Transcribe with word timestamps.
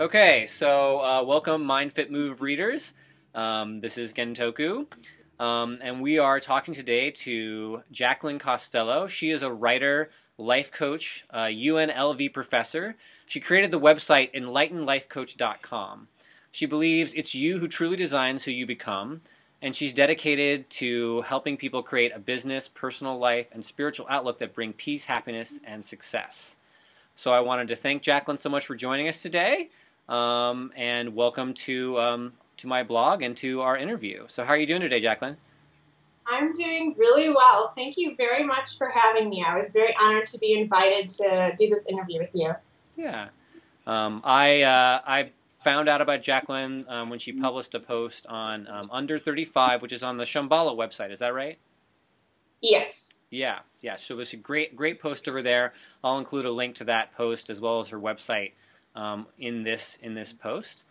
Okay, 0.00 0.46
so 0.46 1.00
uh, 1.00 1.22
welcome 1.22 1.62
Mind 1.62 1.92
Fit 1.92 2.10
Move 2.10 2.40
readers. 2.40 2.94
Um, 3.34 3.80
this 3.80 3.98
is 3.98 4.14
Gentoku, 4.14 4.86
um, 5.38 5.78
and 5.82 6.00
we 6.00 6.18
are 6.18 6.40
talking 6.40 6.72
today 6.72 7.10
to 7.10 7.82
Jaclyn 7.92 8.40
Costello. 8.40 9.08
She 9.08 9.28
is 9.28 9.42
a 9.42 9.52
writer, 9.52 10.08
life 10.38 10.72
coach, 10.72 11.26
uh, 11.28 11.48
UNLV 11.48 12.32
professor. 12.32 12.96
She 13.26 13.40
created 13.40 13.70
the 13.70 13.78
website 13.78 14.34
enlightenlifecoach.com. 14.34 16.08
She 16.50 16.64
believes 16.64 17.12
it's 17.12 17.34
you 17.34 17.58
who 17.58 17.68
truly 17.68 17.98
designs 17.98 18.44
who 18.44 18.52
you 18.52 18.64
become, 18.64 19.20
and 19.60 19.76
she's 19.76 19.92
dedicated 19.92 20.70
to 20.70 21.20
helping 21.26 21.58
people 21.58 21.82
create 21.82 22.12
a 22.14 22.18
business, 22.18 22.70
personal 22.70 23.18
life, 23.18 23.48
and 23.52 23.62
spiritual 23.62 24.06
outlook 24.08 24.38
that 24.38 24.54
bring 24.54 24.72
peace, 24.72 25.04
happiness, 25.04 25.60
and 25.62 25.84
success. 25.84 26.56
So 27.16 27.34
I 27.34 27.40
wanted 27.40 27.68
to 27.68 27.76
thank 27.76 28.02
Jaclyn 28.02 28.40
so 28.40 28.48
much 28.48 28.64
for 28.64 28.74
joining 28.74 29.06
us 29.06 29.20
today 29.20 29.68
um, 30.10 30.72
and 30.76 31.14
welcome 31.14 31.54
to 31.54 31.98
um, 31.98 32.32
to 32.58 32.66
my 32.66 32.82
blog 32.82 33.22
and 33.22 33.36
to 33.38 33.62
our 33.62 33.76
interview. 33.76 34.24
So, 34.28 34.44
how 34.44 34.52
are 34.52 34.56
you 34.56 34.66
doing 34.66 34.80
today, 34.80 35.00
Jaclyn? 35.00 35.36
I'm 36.26 36.52
doing 36.52 36.94
really 36.98 37.30
well. 37.30 37.72
Thank 37.76 37.96
you 37.96 38.14
very 38.16 38.44
much 38.44 38.76
for 38.76 38.88
having 38.88 39.30
me. 39.30 39.44
I 39.46 39.56
was 39.56 39.72
very 39.72 39.94
honored 40.00 40.26
to 40.26 40.38
be 40.38 40.54
invited 40.54 41.08
to 41.08 41.54
do 41.56 41.68
this 41.68 41.88
interview 41.88 42.18
with 42.18 42.30
you. 42.34 42.52
Yeah, 42.96 43.28
um, 43.86 44.20
I 44.24 44.62
uh, 44.62 45.00
I 45.06 45.30
found 45.62 45.88
out 45.88 46.00
about 46.00 46.22
Jaclyn 46.22 46.90
um, 46.90 47.08
when 47.08 47.18
she 47.18 47.32
published 47.32 47.74
a 47.74 47.80
post 47.80 48.26
on 48.26 48.66
um, 48.66 48.88
Under 48.90 49.18
35, 49.18 49.82
which 49.82 49.92
is 49.92 50.02
on 50.02 50.16
the 50.16 50.24
Shambhala 50.24 50.76
website. 50.76 51.12
Is 51.12 51.20
that 51.20 51.34
right? 51.34 51.58
Yes. 52.60 53.20
Yeah, 53.30 53.60
yeah. 53.80 53.94
So 53.94 54.14
it 54.14 54.18
was 54.18 54.32
a 54.32 54.36
great 54.36 54.74
great 54.74 55.00
post 55.00 55.28
over 55.28 55.40
there. 55.40 55.72
I'll 56.02 56.18
include 56.18 56.46
a 56.46 56.50
link 56.50 56.74
to 56.76 56.84
that 56.84 57.14
post 57.14 57.48
as 57.48 57.60
well 57.60 57.78
as 57.78 57.88
her 57.90 58.00
website 58.00 58.52
um, 58.94 59.26
in 59.38 59.62
this 59.62 59.98
in 60.02 60.14
this 60.14 60.32
post. 60.32 60.84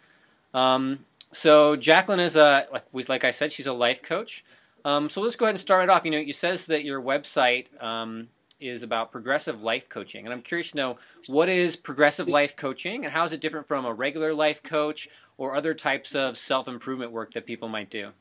Um, 0.54 1.06
so 1.32 1.76
Jaclyn 1.76 2.20
is 2.20 2.36
a 2.36 2.68
like 2.72 3.10
like 3.10 3.24
I 3.24 3.32
said, 3.32 3.52
she's 3.52 3.68
a 3.68 3.74
life 3.74 4.02
coach. 4.02 4.44
Um, 4.86 5.10
so 5.10 5.22
let's 5.22 5.36
go 5.36 5.46
ahead 5.46 5.56
and 5.56 5.60
start 5.60 5.84
it 5.84 5.90
off. 5.90 6.06
You 6.06 6.12
know, 6.12 6.18
you 6.18 6.34
says 6.34 6.68
that 6.68 6.86
your 6.86 7.02
website 7.02 7.68
um, 7.84 8.30
is 8.60 8.82
about 8.82 9.12
progressive 9.12 9.62
life 9.62 9.90
coaching, 9.90 10.26
and 10.26 10.34
I'm 10.34 10.42
curious 10.42 10.72
to 10.72 10.78
know 10.78 10.98
what 11.28 11.50
is 11.50 11.76
progressive 11.76 12.28
life 12.28 12.56
coaching, 12.56 13.04
and 13.04 13.14
how 13.14 13.26
is 13.26 13.34
it 13.34 13.42
different 13.42 13.68
from 13.68 13.86
a 13.86 13.94
regular 13.94 14.34
life 14.34 14.64
coach 14.64 15.10
or 15.38 15.56
other 15.56 15.74
types 15.74 16.14
of 16.14 16.38
self 16.38 16.68
improvement 16.68 17.12
work 17.12 17.34
that 17.34 17.46
people 17.46 17.70
might 17.70 17.90
do. 17.90 18.12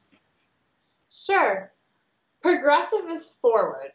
Sure, 1.11 1.73
progressive 2.41 3.09
is 3.11 3.37
forward. 3.41 3.93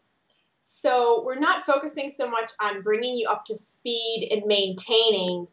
So 0.61 1.23
we're 1.25 1.39
not 1.39 1.65
focusing 1.65 2.09
so 2.09 2.29
much 2.29 2.51
on 2.61 2.81
bringing 2.81 3.17
you 3.17 3.27
up 3.29 3.45
to 3.45 3.55
speed 3.55 4.29
and 4.31 4.43
maintaining 4.45 5.47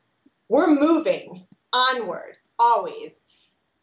we're 0.51 0.67
moving 0.67 1.47
onward 1.73 2.35
always. 2.59 3.23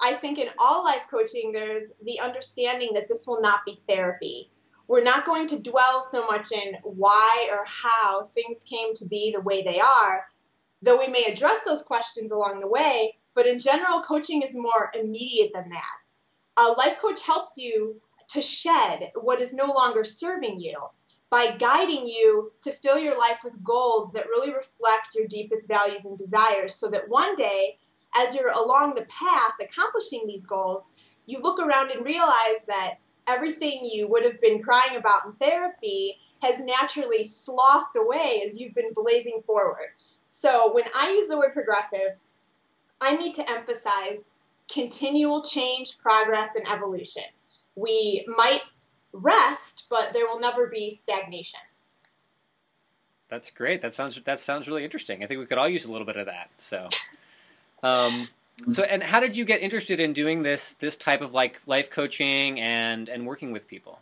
I 0.02 0.14
think 0.14 0.38
in 0.38 0.50
all 0.60 0.84
life 0.84 1.04
coaching, 1.10 1.54
there's 1.54 1.94
the 2.04 2.20
understanding 2.20 2.90
that 2.94 3.08
this 3.08 3.26
will 3.26 3.42
not 3.42 3.62
be 3.66 3.82
therapy. 3.88 4.52
We're 4.90 5.04
not 5.04 5.26
going 5.26 5.48
to 5.48 5.62
dwell 5.62 6.02
so 6.02 6.28
much 6.28 6.52
in 6.52 6.76
why 6.84 7.48
or 7.50 7.66
how 7.66 8.26
things 8.36 8.66
came 8.70 8.94
to 8.96 9.08
be 9.08 9.32
the 9.32 9.42
way 9.42 9.64
they 9.64 9.80
are, 9.80 10.26
though 10.82 11.00
we 11.00 11.08
may 11.08 11.24
address 11.24 11.64
those 11.64 11.84
questions 11.84 12.32
along 12.32 12.60
the 12.60 12.68
way. 12.68 13.16
But 13.34 13.48
in 13.48 13.60
general, 13.60 14.02
coaching 14.02 14.42
is 14.42 14.54
more 14.54 14.92
immediate 14.94 15.52
than 15.54 15.70
that. 15.70 16.62
A 16.62 16.74
life 16.74 17.00
coach 17.00 17.26
helps 17.26 17.54
you 17.56 18.02
to 18.32 18.42
shed 18.42 19.12
what 19.16 19.40
is 19.40 19.54
no 19.54 19.68
longer 19.68 20.04
serving 20.04 20.60
you 20.60 20.78
by 21.30 21.52
guiding 21.52 22.08
you 22.08 22.52
to 22.62 22.72
fill 22.72 22.98
your 22.98 23.18
life 23.18 23.40
with 23.44 23.64
goals 23.64 24.12
that 24.14 24.28
really 24.28 24.54
reflect 24.54 25.16
your 25.16 25.28
deepest 25.28 25.68
values 25.68 26.06
and 26.06 26.18
desires 26.18 26.74
so 26.76 26.90
that 26.90 27.10
one 27.10 27.36
day, 27.36 27.78
as 28.16 28.34
you're 28.34 28.52
along 28.52 28.96
the 28.96 29.06
path 29.06 29.54
accomplishing 29.62 30.26
these 30.26 30.46
goals, 30.46 30.94
you 31.26 31.40
look 31.42 31.60
around 31.60 31.92
and 31.92 32.06
realize 32.06 32.66
that 32.68 32.96
everything 33.28 33.90
you 33.92 34.08
would 34.08 34.24
have 34.24 34.40
been 34.40 34.64
crying 34.64 34.96
about 34.96 35.26
in 35.26 35.34
therapy 35.34 36.18
has 36.42 36.64
naturally 36.64 37.26
slothed 37.26 37.96
away 37.98 38.42
as 38.46 38.60
you've 38.60 38.76
been 38.76 38.94
blazing 38.94 39.42
forward. 39.46 39.90
So 40.28 40.74
when 40.74 40.86
I 40.96 41.12
use 41.12 41.28
the 41.28 41.38
word 41.38 41.54
progressive, 41.54 42.16
I 43.02 43.18
need 43.18 43.36
to 43.36 43.50
emphasize 43.50 44.32
continual 44.72 45.44
change, 45.44 45.98
progress, 46.00 46.56
and 46.56 46.68
evolution. 46.70 47.24
We 47.76 48.26
might 48.38 48.62
rest, 49.14 49.88
but 49.90 50.14
there 50.14 50.26
will 50.26 50.40
never 50.40 50.68
be 50.68 50.90
stagnation. 50.90 51.60
That's 53.30 53.52
great. 53.52 53.82
That 53.82 53.94
sounds 53.94 54.20
that 54.24 54.40
sounds 54.40 54.68
really 54.68 54.84
interesting. 54.84 55.24
I 55.24 55.28
think 55.28 55.40
we 55.40 55.46
could 55.46 55.58
all 55.58 55.68
use 55.68 55.86
a 55.86 55.92
little 55.92 56.08
bit 56.08 56.16
of 56.16 56.28
that. 56.28 56.50
So, 56.58 56.88
um, 57.84 58.30
so 58.72 58.84
and 58.84 59.04
how 59.04 59.20
did 59.20 59.36
you 59.36 59.46
get 59.46 59.62
interested 59.62 60.00
in 60.00 60.14
doing 60.14 60.44
this 60.44 60.74
this 60.76 60.96
type 60.96 61.22
of 61.22 61.34
like 61.34 61.62
life 61.66 61.90
coaching 61.90 62.60
and 62.60 63.10
and 63.10 63.26
working 63.26 63.52
with 63.52 63.68
people? 63.68 64.00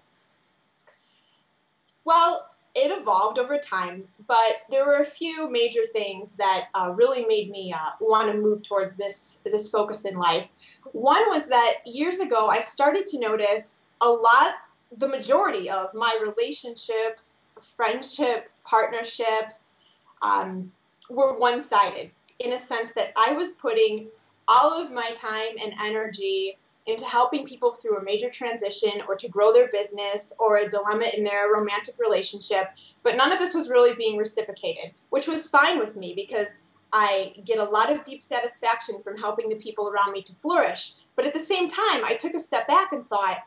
Well, 2.03 2.51
it 2.75 2.91
evolved 2.91 3.39
over 3.39 3.57
time, 3.57 4.03
but 4.27 4.57
there 4.69 4.85
were 4.85 4.97
a 4.97 5.05
few 5.05 5.49
major 5.49 5.85
things 5.91 6.35
that 6.35 6.65
uh, 6.75 6.93
really 6.95 7.25
made 7.25 7.49
me 7.49 7.73
uh, 7.73 7.91
want 7.99 8.31
to 8.31 8.37
move 8.37 8.61
towards 8.61 8.97
this 8.97 9.41
this 9.43 9.71
focus 9.71 10.05
in 10.05 10.17
life. 10.17 10.45
One 10.91 11.29
was 11.29 11.47
that 11.47 11.77
years 11.85 12.19
ago 12.19 12.47
I 12.47 12.61
started 12.61 13.07
to 13.07 13.19
notice 13.19 13.87
a 14.01 14.09
lot 14.09 14.55
the 14.97 15.07
majority 15.07 15.69
of 15.69 15.93
my 15.93 16.17
relationships, 16.21 17.43
friendships, 17.59 18.63
partnerships 18.65 19.73
um, 20.21 20.71
were 21.09 21.37
one 21.37 21.61
sided 21.61 22.11
in 22.39 22.53
a 22.53 22.57
sense 22.57 22.93
that 22.93 23.13
I 23.15 23.33
was 23.33 23.53
putting 23.53 24.07
all 24.47 24.73
of 24.73 24.91
my 24.91 25.11
time 25.11 25.55
and 25.61 25.73
energy 25.81 26.57
into 26.85 27.05
helping 27.05 27.47
people 27.47 27.71
through 27.71 27.97
a 27.97 28.03
major 28.03 28.29
transition 28.29 29.01
or 29.07 29.15
to 29.15 29.27
grow 29.27 29.51
their 29.51 29.69
business 29.69 30.35
or 30.39 30.57
a 30.57 30.69
dilemma 30.69 31.05
in 31.17 31.23
their 31.23 31.51
romantic 31.51 31.95
relationship. 31.97 32.67
But 33.01 33.15
none 33.15 33.31
of 33.31 33.39
this 33.39 33.55
was 33.55 33.71
really 33.71 33.95
being 33.95 34.17
reciprocated, 34.17 34.91
which 35.09 35.27
was 35.27 35.49
fine 35.49 35.79
with 35.79 35.95
me 35.95 36.13
because 36.15 36.61
I 36.93 37.33
get 37.43 37.57
a 37.57 37.63
lot 37.63 37.91
of 37.91 38.05
deep 38.05 38.21
satisfaction 38.21 39.01
from 39.03 39.17
helping 39.17 39.49
the 39.49 39.55
people 39.55 39.89
around 39.89 40.13
me 40.13 40.21
to 40.23 40.33
flourish. 40.33 40.93
But 41.15 41.25
at 41.25 41.33
the 41.33 41.39
same 41.39 41.69
time, 41.69 42.05
I 42.05 42.17
took 42.19 42.35
a 42.35 42.39
step 42.39 42.67
back 42.67 42.91
and 42.91 43.05
thought, 43.07 43.39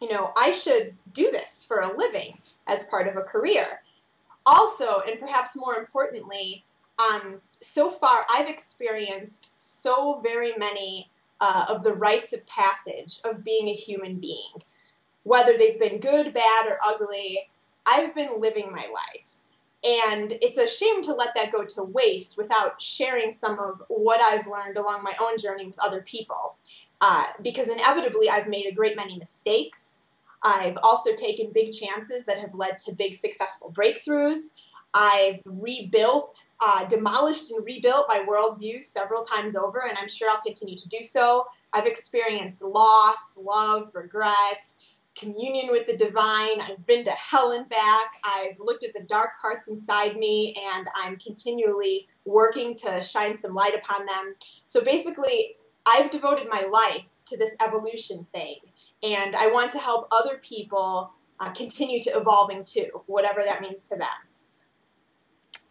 you 0.00 0.12
know, 0.12 0.32
I 0.36 0.50
should 0.50 0.94
do 1.12 1.30
this 1.30 1.64
for 1.66 1.80
a 1.80 1.96
living 1.96 2.38
as 2.66 2.88
part 2.88 3.08
of 3.08 3.16
a 3.16 3.22
career. 3.22 3.82
Also, 4.46 5.00
and 5.00 5.20
perhaps 5.20 5.56
more 5.56 5.76
importantly, 5.76 6.64
um, 6.98 7.40
so 7.60 7.90
far 7.90 8.20
I've 8.32 8.48
experienced 8.48 9.52
so 9.56 10.20
very 10.22 10.52
many 10.58 11.10
uh, 11.40 11.66
of 11.68 11.82
the 11.82 11.94
rites 11.94 12.32
of 12.32 12.46
passage 12.46 13.20
of 13.24 13.44
being 13.44 13.68
a 13.68 13.74
human 13.74 14.16
being. 14.16 14.62
Whether 15.24 15.56
they've 15.56 15.78
been 15.78 16.00
good, 16.00 16.34
bad, 16.34 16.66
or 16.68 16.78
ugly, 16.84 17.48
I've 17.86 18.14
been 18.14 18.40
living 18.40 18.70
my 18.70 18.86
life. 18.92 19.28
And 19.84 20.32
it's 20.40 20.58
a 20.58 20.68
shame 20.68 21.02
to 21.02 21.14
let 21.14 21.34
that 21.34 21.50
go 21.50 21.64
to 21.64 21.82
waste 21.82 22.38
without 22.38 22.80
sharing 22.80 23.32
some 23.32 23.58
of 23.58 23.82
what 23.88 24.20
I've 24.20 24.46
learned 24.46 24.76
along 24.76 25.02
my 25.02 25.14
own 25.20 25.38
journey 25.38 25.66
with 25.66 25.84
other 25.84 26.02
people 26.02 26.54
uh, 27.02 27.24
because 27.42 27.68
inevitably 27.68 28.30
I've 28.30 28.48
made 28.48 28.66
a 28.66 28.72
great 28.72 28.96
many 28.96 29.18
mistakes. 29.18 29.98
I've 30.44 30.78
also 30.82 31.14
taken 31.14 31.50
big 31.52 31.72
chances 31.72 32.24
that 32.26 32.38
have 32.38 32.54
led 32.54 32.78
to 32.86 32.92
big 32.92 33.16
successful 33.16 33.72
breakthroughs. 33.72 34.54
I've 34.94 35.40
rebuilt, 35.44 36.48
uh, 36.64 36.86
demolished 36.86 37.50
and 37.50 37.64
rebuilt 37.64 38.06
my 38.08 38.24
worldview 38.28 38.84
several 38.84 39.24
times 39.24 39.56
over, 39.56 39.80
and 39.88 39.98
I'm 39.98 40.08
sure 40.08 40.30
I'll 40.30 40.42
continue 40.42 40.76
to 40.76 40.88
do 40.88 41.02
so. 41.02 41.46
I've 41.72 41.86
experienced 41.86 42.62
loss, 42.62 43.36
love, 43.36 43.90
regret, 43.94 44.68
communion 45.16 45.70
with 45.70 45.86
the 45.86 45.96
divine. 45.96 46.60
I've 46.60 46.86
been 46.86 47.04
to 47.04 47.10
hell 47.10 47.52
and 47.52 47.68
back. 47.68 48.10
I've 48.24 48.58
looked 48.60 48.84
at 48.84 48.94
the 48.94 49.04
dark 49.04 49.30
parts 49.40 49.68
inside 49.68 50.16
me, 50.16 50.56
and 50.72 50.86
I'm 50.94 51.16
continually 51.16 52.06
working 52.24 52.76
to 52.78 53.02
shine 53.02 53.36
some 53.36 53.54
light 53.54 53.74
upon 53.74 54.06
them. 54.06 54.34
So 54.66 54.84
basically, 54.84 55.56
I've 55.86 56.10
devoted 56.10 56.48
my 56.50 56.62
life 56.62 57.04
to 57.26 57.36
this 57.36 57.56
evolution 57.64 58.26
thing, 58.32 58.56
and 59.02 59.34
I 59.36 59.48
want 59.48 59.72
to 59.72 59.78
help 59.78 60.08
other 60.12 60.38
people 60.38 61.12
uh, 61.40 61.52
continue 61.52 62.02
to 62.02 62.10
evolving 62.10 62.64
too, 62.64 63.02
whatever 63.06 63.42
that 63.42 63.60
means 63.60 63.88
to 63.88 63.96
them. 63.96 64.08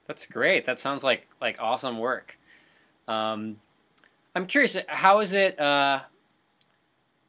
That's 0.07 0.25
great. 0.25 0.65
That 0.65 0.79
sounds 0.79 1.03
like 1.03 1.27
like 1.39 1.57
awesome 1.59 1.97
work. 1.99 2.37
Um, 3.07 3.57
I'm 4.35 4.47
curious, 4.47 4.77
how 4.87 5.19
is 5.19 5.33
it 5.33 5.59
uh, 5.59 6.01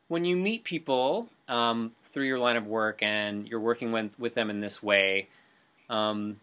when 0.08 0.24
you 0.24 0.36
meet 0.36 0.62
people 0.62 1.28
um, 1.48 1.92
through 2.04 2.26
your 2.26 2.38
line 2.38 2.56
of 2.56 2.66
work 2.66 3.02
and 3.02 3.48
you're 3.48 3.60
working 3.60 3.90
with, 3.90 4.18
with 4.18 4.34
them 4.34 4.50
in 4.50 4.60
this 4.60 4.82
way? 4.82 5.28
Um, 5.90 6.40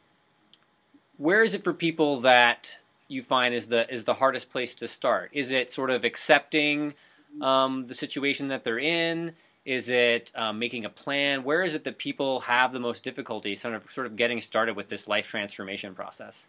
where 1.18 1.44
is 1.44 1.54
it 1.54 1.64
for 1.64 1.74
people 1.74 2.22
that 2.22 2.80
you 3.10 3.22
find 3.24 3.54
is 3.54 3.68
the 3.68 3.92
is 3.94 4.06
the 4.06 4.14
hardest 4.14 4.50
place 4.50 4.76
to 4.76 4.88
start? 4.88 5.32
Is 5.34 5.52
it 5.52 5.72
sort 5.72 5.90
of 5.90 6.04
accepting 6.04 6.94
um, 7.42 7.88
the 7.88 7.94
situation 7.94 8.48
that 8.50 8.64
they're 8.64 8.80
in? 8.80 9.34
Is 9.66 9.90
it 9.90 10.32
um, 10.36 10.58
making 10.58 10.86
a 10.86 10.90
plan? 10.90 11.44
Where 11.44 11.64
is 11.64 11.76
it 11.76 11.84
that 11.84 11.98
people 11.98 12.42
have 12.42 12.72
the 12.72 12.80
most 12.80 13.04
difficulty, 13.04 13.56
sort 13.56 13.76
of 13.76 13.84
sort 13.92 14.08
of 14.08 14.16
getting 14.16 14.42
started 14.42 14.76
with 14.76 14.88
this 14.88 15.08
life 15.08 15.28
transformation 15.28 15.94
process? 15.94 16.48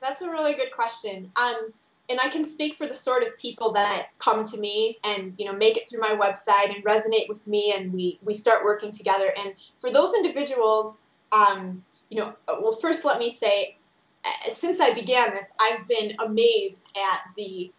That's 0.00 0.22
a 0.22 0.30
really 0.30 0.54
good 0.54 0.72
question. 0.72 1.32
Um, 1.36 1.72
and 2.10 2.20
I 2.20 2.28
can 2.28 2.44
speak 2.44 2.76
for 2.76 2.86
the 2.86 2.94
sort 2.94 3.22
of 3.22 3.36
people 3.38 3.72
that 3.72 4.08
come 4.18 4.44
to 4.44 4.58
me 4.58 4.98
and 5.04 5.34
you 5.38 5.44
know 5.44 5.56
make 5.56 5.76
it 5.76 5.88
through 5.88 6.00
my 6.00 6.10
website 6.10 6.74
and 6.74 6.84
resonate 6.84 7.28
with 7.28 7.46
me, 7.46 7.72
and 7.76 7.92
we 7.92 8.18
we 8.22 8.34
start 8.34 8.64
working 8.64 8.90
together. 8.90 9.32
And 9.36 9.54
for 9.80 9.90
those 9.90 10.14
individuals, 10.14 11.02
um, 11.32 11.84
you 12.08 12.18
know, 12.18 12.34
well, 12.46 12.72
first 12.72 13.04
let 13.04 13.18
me 13.18 13.30
say, 13.30 13.76
uh, 13.76 13.77
since 14.50 14.80
I 14.80 14.92
began 14.92 15.30
this, 15.30 15.52
I've 15.60 15.86
been 15.88 16.12
amazed 16.24 16.88
at 16.96 17.20
the 17.36 17.72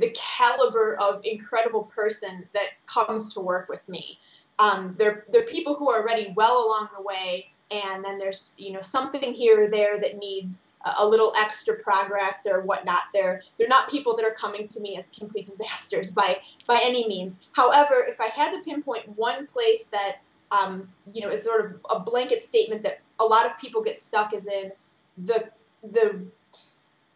the 0.00 0.14
caliber 0.16 0.96
of 1.00 1.20
incredible 1.24 1.84
person 1.84 2.44
that 2.54 2.70
comes 2.86 3.32
to 3.34 3.40
work 3.40 3.68
with 3.68 3.88
me. 3.88 4.18
Um, 4.58 4.94
they're 4.98 5.24
they're 5.30 5.46
people 5.46 5.74
who 5.74 5.88
are 5.90 6.02
already 6.02 6.32
well 6.36 6.66
along 6.66 6.88
the 6.96 7.02
way, 7.02 7.50
and 7.70 8.04
then 8.04 8.18
there's 8.18 8.54
you 8.58 8.72
know 8.72 8.82
something 8.82 9.32
here 9.32 9.64
or 9.64 9.70
there 9.70 10.00
that 10.00 10.18
needs 10.18 10.66
a 10.98 11.06
little 11.06 11.32
extra 11.38 11.76
progress 11.76 12.46
or 12.50 12.62
whatnot. 12.62 13.02
They're 13.14 13.42
they're 13.58 13.68
not 13.68 13.90
people 13.90 14.16
that 14.16 14.24
are 14.24 14.34
coming 14.34 14.68
to 14.68 14.80
me 14.80 14.96
as 14.96 15.10
complete 15.10 15.46
disasters 15.46 16.12
by 16.12 16.38
by 16.66 16.80
any 16.82 17.06
means. 17.08 17.42
However, 17.52 18.04
if 18.08 18.20
I 18.20 18.26
had 18.26 18.56
to 18.56 18.62
pinpoint 18.62 19.08
one 19.16 19.46
place 19.46 19.86
that 19.86 20.16
um, 20.50 20.88
you 21.12 21.20
know 21.20 21.30
is 21.30 21.44
sort 21.44 21.64
of 21.64 21.80
a 21.94 22.00
blanket 22.00 22.42
statement 22.42 22.82
that 22.82 23.00
a 23.20 23.24
lot 23.24 23.46
of 23.46 23.58
people 23.58 23.82
get 23.82 24.00
stuck 24.00 24.34
is 24.34 24.46
in 24.48 24.72
the 25.16 25.50
the 25.82 26.20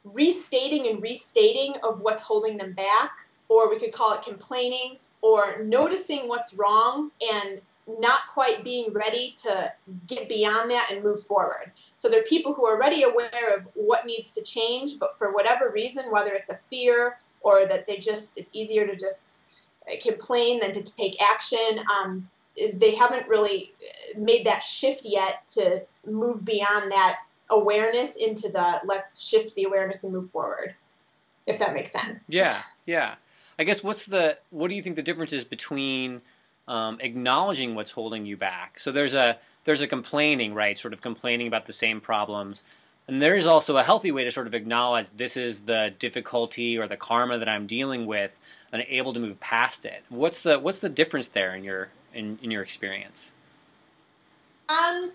restating 0.05 0.87
and 0.89 1.03
restating 1.03 1.75
of 1.83 2.01
what's 2.01 2.23
holding 2.23 2.59
them 2.59 2.73
back, 2.73 3.11
or 3.49 3.71
we 3.71 3.79
could 3.79 3.93
call 3.93 4.15
it 4.15 4.23
complaining, 4.23 4.99
or 5.23 5.63
noticing 5.65 6.29
what's 6.29 6.55
wrong 6.55 7.11
and 7.33 7.61
not 7.87 8.21
quite 8.33 8.65
being 8.65 8.93
ready 8.93 9.35
to 9.43 9.73
get 10.07 10.29
beyond 10.29 10.71
that 10.71 10.91
and 10.91 11.05
move 11.05 11.23
forward. 11.23 11.71
So 11.97 12.09
there 12.09 12.21
are 12.21 12.25
people 12.25 12.55
who 12.55 12.65
are 12.65 12.77
already 12.77 13.03
aware 13.03 13.57
of 13.57 13.67
what 13.75 14.07
needs 14.07 14.33
to 14.35 14.43
change, 14.43 14.99
but 14.99 15.19
for 15.19 15.35
whatever 15.35 15.71
reason, 15.71 16.11
whether 16.11 16.33
it's 16.33 16.51
a 16.51 16.57
fear 16.57 17.19
or 17.43 17.67
that 17.67 17.87
they 17.87 17.99
just, 17.99 18.39
it's 18.39 18.49
easier 18.53 18.87
to 18.87 18.97
just 18.97 19.45
uh, 19.91 19.97
complain 20.03 20.61
than 20.61 20.73
to 20.73 20.83
take 20.83 21.21
action, 21.23 21.81
um, 22.01 22.29
they 22.75 22.95
haven't 22.95 23.29
really 23.29 23.73
uh, 23.83 24.19
made 24.19 24.47
that 24.47 24.63
shift 24.63 25.05
yet 25.05 25.47
to 25.49 25.83
move 26.07 26.45
beyond 26.45 26.91
that 26.91 27.21
awareness 27.50 28.17
into 28.17 28.49
the 28.49 28.81
let's 28.85 29.20
shift 29.20 29.55
the 29.55 29.64
awareness 29.64 30.05
and 30.05 30.12
move 30.12 30.31
forward, 30.31 30.75
if 31.46 31.58
that 31.58 31.75
makes 31.75 31.93
sense. 31.93 32.29
Yeah, 32.29 32.62
yeah. 32.87 33.14
I 33.58 33.64
guess 33.64 33.85
what's 33.85 34.06
the, 34.06 34.38
what 34.50 34.69
do 34.69 34.75
you 34.75 34.82
think 34.82 34.96
the 34.96 35.02
difference 35.02 35.32
is 35.32 35.44
between 35.44 36.23
um, 36.67 36.99
acknowledging 37.00 37.75
what's 37.75 37.93
holding 37.93 38.26
you 38.26 38.37
back. 38.37 38.81
So 38.81 38.93
there's 38.93 39.14
a 39.14 39.38
there's 39.64 39.81
a 39.81 39.87
complaining, 39.87 40.55
right? 40.55 40.79
Sort 40.79 40.93
of 40.93 41.00
complaining 41.00 41.46
about 41.46 41.67
the 41.67 41.73
same 41.73 42.00
problems. 42.00 42.62
And 43.06 43.20
there 43.20 43.35
is 43.35 43.46
also 43.46 43.76
a 43.76 43.82
healthy 43.82 44.12
way 44.12 44.25
to 44.25 44.31
sort 44.31 44.46
of 44.46 44.55
acknowledge 44.55 45.08
this 45.17 45.37
is 45.37 45.62
the 45.62 45.93
difficulty 45.99 46.79
or 46.79 46.87
the 46.87 46.96
karma 46.96 47.38
that 47.38 47.49
I'm 47.49 47.67
dealing 47.67 48.06
with 48.06 48.38
and 48.73 48.85
able 48.88 49.12
to 49.12 49.20
move 49.20 49.41
past 49.41 49.85
it. 49.85 50.05
What's 50.08 50.43
the 50.43 50.58
what's 50.58 50.81
the 50.81 50.88
difference 50.88 51.29
there 51.29 51.55
in 51.55 51.64
your 51.64 51.88
in, 52.12 52.38
in 52.43 52.50
your 52.50 52.62
experience? 52.62 53.32
Um 54.69 55.12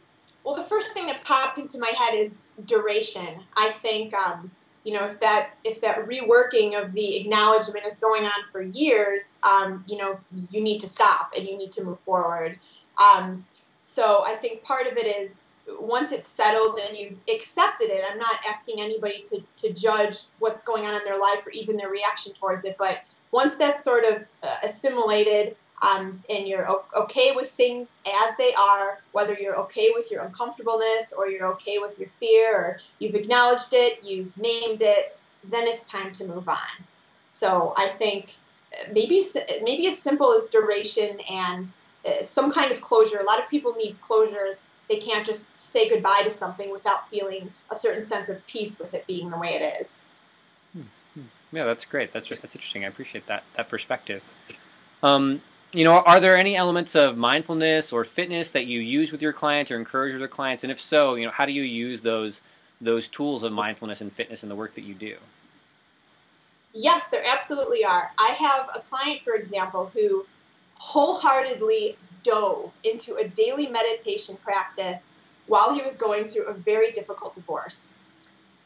well 0.49 0.57
the 0.57 0.67
first 0.67 0.93
thing 0.93 1.05
that 1.05 1.23
popped 1.23 1.59
into 1.59 1.77
my 1.79 1.89
head 1.95 2.15
is 2.15 2.39
duration. 2.65 3.39
I 3.55 3.69
think 3.69 4.13
um, 4.15 4.49
you 4.83 4.93
know, 4.93 5.05
if 5.05 5.19
that 5.19 5.51
if 5.63 5.81
that 5.81 5.97
reworking 6.07 6.81
of 6.81 6.93
the 6.93 7.17
acknowledgement 7.17 7.85
is 7.85 7.99
going 7.99 8.23
on 8.23 8.47
for 8.51 8.61
years, 8.61 9.39
um, 9.43 9.83
you 9.87 9.97
know, 9.97 10.19
you 10.49 10.63
need 10.63 10.79
to 10.79 10.87
stop 10.87 11.33
and 11.37 11.47
you 11.47 11.55
need 11.57 11.71
to 11.73 11.83
move 11.83 11.99
forward. 11.99 12.57
Um, 12.97 13.45
so 13.79 14.23
I 14.25 14.33
think 14.33 14.63
part 14.63 14.87
of 14.87 14.97
it 14.97 15.05
is 15.05 15.49
once 15.79 16.11
it's 16.11 16.27
settled 16.27 16.79
and 16.87 16.97
you've 16.97 17.17
accepted 17.31 17.91
it. 17.91 18.03
I'm 18.09 18.17
not 18.17 18.37
asking 18.49 18.81
anybody 18.81 19.23
to 19.29 19.43
to 19.57 19.73
judge 19.73 20.17
what's 20.39 20.63
going 20.63 20.85
on 20.85 20.99
in 20.99 21.05
their 21.05 21.19
life 21.19 21.45
or 21.45 21.51
even 21.51 21.77
their 21.77 21.89
reaction 21.89 22.33
towards 22.39 22.65
it, 22.65 22.75
but 22.79 23.03
once 23.31 23.57
that's 23.57 23.83
sort 23.83 24.05
of 24.05 24.23
uh, 24.41 24.55
assimilated 24.63 25.55
um, 25.81 26.21
and 26.29 26.47
you're 26.47 26.67
okay 26.95 27.31
with 27.35 27.49
things 27.51 28.01
as 28.05 28.37
they 28.37 28.53
are, 28.53 28.99
whether 29.11 29.33
you're 29.33 29.57
okay 29.61 29.91
with 29.93 30.11
your 30.11 30.23
uncomfortableness 30.23 31.13
or 31.17 31.29
you're 31.29 31.47
okay 31.47 31.77
with 31.79 31.97
your 31.97 32.09
fear 32.19 32.55
or 32.55 32.79
you've 32.99 33.15
acknowledged 33.15 33.73
it, 33.73 33.99
you've 34.03 34.35
named 34.37 34.81
it, 34.81 35.17
then 35.43 35.67
it's 35.67 35.87
time 35.87 36.11
to 36.13 36.25
move 36.25 36.49
on. 36.49 36.57
So 37.27 37.73
I 37.77 37.87
think 37.87 38.31
maybe 38.91 39.23
maybe 39.63 39.87
as 39.87 39.97
simple 39.97 40.33
as 40.33 40.49
duration 40.49 41.19
and 41.29 41.71
uh, 42.05 42.23
some 42.23 42.51
kind 42.51 42.71
of 42.71 42.81
closure. 42.81 43.19
A 43.19 43.23
lot 43.23 43.39
of 43.39 43.49
people 43.49 43.73
need 43.73 43.99
closure. 44.01 44.57
They 44.89 44.97
can't 44.97 45.25
just 45.25 45.59
say 45.61 45.87
goodbye 45.87 46.21
to 46.23 46.31
something 46.31 46.71
without 46.71 47.09
feeling 47.09 47.53
a 47.71 47.75
certain 47.75 48.03
sense 48.03 48.27
of 48.27 48.45
peace 48.47 48.79
with 48.79 48.93
it 48.93 49.05
being 49.07 49.29
the 49.29 49.37
way 49.37 49.53
it 49.53 49.81
is. 49.81 50.03
Hmm, 50.73 50.81
hmm. 51.13 51.55
Yeah, 51.55 51.65
that's 51.65 51.85
great. 51.85 52.11
That's 52.11 52.27
that's 52.29 52.43
interesting. 52.43 52.83
I 52.83 52.87
appreciate 52.87 53.27
that 53.27 53.43
that 53.55 53.69
perspective. 53.69 54.23
Um, 55.03 55.41
you 55.71 55.83
know, 55.83 55.99
are 55.99 56.19
there 56.19 56.37
any 56.37 56.55
elements 56.55 56.95
of 56.95 57.17
mindfulness 57.17 57.93
or 57.93 58.03
fitness 58.03 58.51
that 58.51 58.65
you 58.65 58.79
use 58.79 59.11
with 59.11 59.21
your 59.21 59.33
clients 59.33 59.71
or 59.71 59.77
encourage 59.77 60.13
with 60.13 60.19
your 60.19 60.27
clients? 60.27 60.63
And 60.63 60.71
if 60.71 60.81
so, 60.81 61.15
you 61.15 61.25
know, 61.25 61.31
how 61.31 61.45
do 61.45 61.51
you 61.51 61.63
use 61.63 62.01
those 62.01 62.41
those 62.81 63.09
tools 63.09 63.43
of 63.43 63.51
mindfulness 63.51 63.99
and 63.99 64.11
fitness 64.11 64.41
in 64.41 64.49
the 64.49 64.55
work 64.55 64.73
that 64.75 64.83
you 64.83 64.93
do? 64.93 65.17
Yes, 66.73 67.09
there 67.09 67.23
absolutely 67.25 67.83
are. 67.83 68.11
I 68.17 68.29
have 68.39 68.69
a 68.73 68.79
client, 68.79 69.21
for 69.23 69.33
example, 69.33 69.91
who 69.93 70.25
wholeheartedly 70.75 71.97
dove 72.23 72.71
into 72.83 73.15
a 73.15 73.27
daily 73.27 73.67
meditation 73.67 74.37
practice 74.43 75.19
while 75.47 75.73
he 75.73 75.81
was 75.81 75.97
going 75.97 76.25
through 76.25 76.45
a 76.45 76.53
very 76.53 76.91
difficult 76.91 77.33
divorce. 77.33 77.93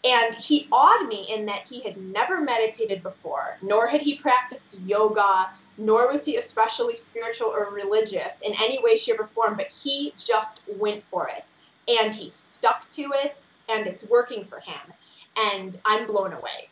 And 0.04 0.36
he 0.36 0.68
awed 0.72 1.08
me 1.08 1.26
in 1.30 1.46
that 1.46 1.66
he 1.66 1.82
had 1.82 1.98
never 1.98 2.42
meditated 2.42 3.02
before, 3.02 3.58
nor 3.62 3.88
had 3.88 4.02
he 4.02 4.18
practiced 4.18 4.76
yoga, 4.84 5.50
nor 5.78 6.12
was 6.12 6.25
he 6.25 6.38
especially 6.38 6.96
spiritual 6.96 7.48
or 7.48 7.70
religious 7.72 8.42
in 8.42 8.54
any 8.62 8.81
way, 8.84 8.98
shape, 8.98 9.20
or 9.20 9.28
form, 9.28 9.58
but 9.58 9.72
he 9.72 10.14
just 10.18 10.62
went 10.78 11.04
for 11.04 11.30
it. 11.30 11.52
And 11.88 12.14
he 12.14 12.30
stuck 12.30 12.88
to 12.90 13.12
it, 13.24 13.42
and 13.70 13.88
it's 13.88 14.10
working 14.10 14.46
for 14.46 14.60
him. 14.60 14.94
And 15.38 15.80
I'm 15.86 16.06
blown 16.08 16.34
away. 16.34 16.70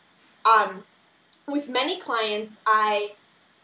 Um, 0.50 0.84
with 1.46 1.68
many 1.68 1.98
clients, 1.98 2.60
I 2.66 3.12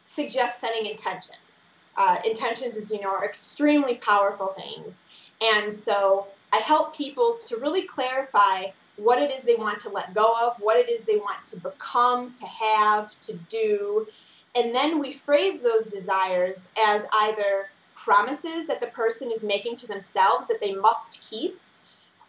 suggest 0.04 0.60
setting 0.60 0.86
intentions. 0.86 1.70
Uh, 1.96 2.18
intentions, 2.24 2.76
as 2.76 2.90
you 2.90 3.00
know, 3.00 3.10
are 3.10 3.24
extremely 3.24 3.96
powerful 3.96 4.54
things. 4.56 5.06
And 5.40 5.72
so 5.72 6.26
I 6.52 6.58
help 6.58 6.96
people 6.96 7.36
to 7.46 7.56
really 7.56 7.82
clarify 7.82 8.66
what 8.96 9.20
it 9.22 9.30
is 9.30 9.42
they 9.42 9.54
want 9.54 9.80
to 9.80 9.88
let 9.88 10.14
go 10.14 10.34
of, 10.44 10.56
what 10.60 10.76
it 10.76 10.88
is 10.88 11.04
they 11.04 11.16
want 11.16 11.44
to 11.46 11.56
become, 11.58 12.32
to 12.34 12.46
have, 12.46 13.18
to 13.20 13.34
do, 13.48 14.06
and 14.54 14.74
then 14.74 14.98
we 14.98 15.12
phrase 15.12 15.60
those 15.60 15.86
desires 15.86 16.70
as 16.86 17.06
either 17.12 17.70
promises 17.94 18.66
that 18.66 18.80
the 18.80 18.86
person 18.88 19.30
is 19.30 19.44
making 19.44 19.76
to 19.76 19.86
themselves 19.86 20.48
that 20.48 20.60
they 20.60 20.74
must 20.74 21.22
keep, 21.28 21.60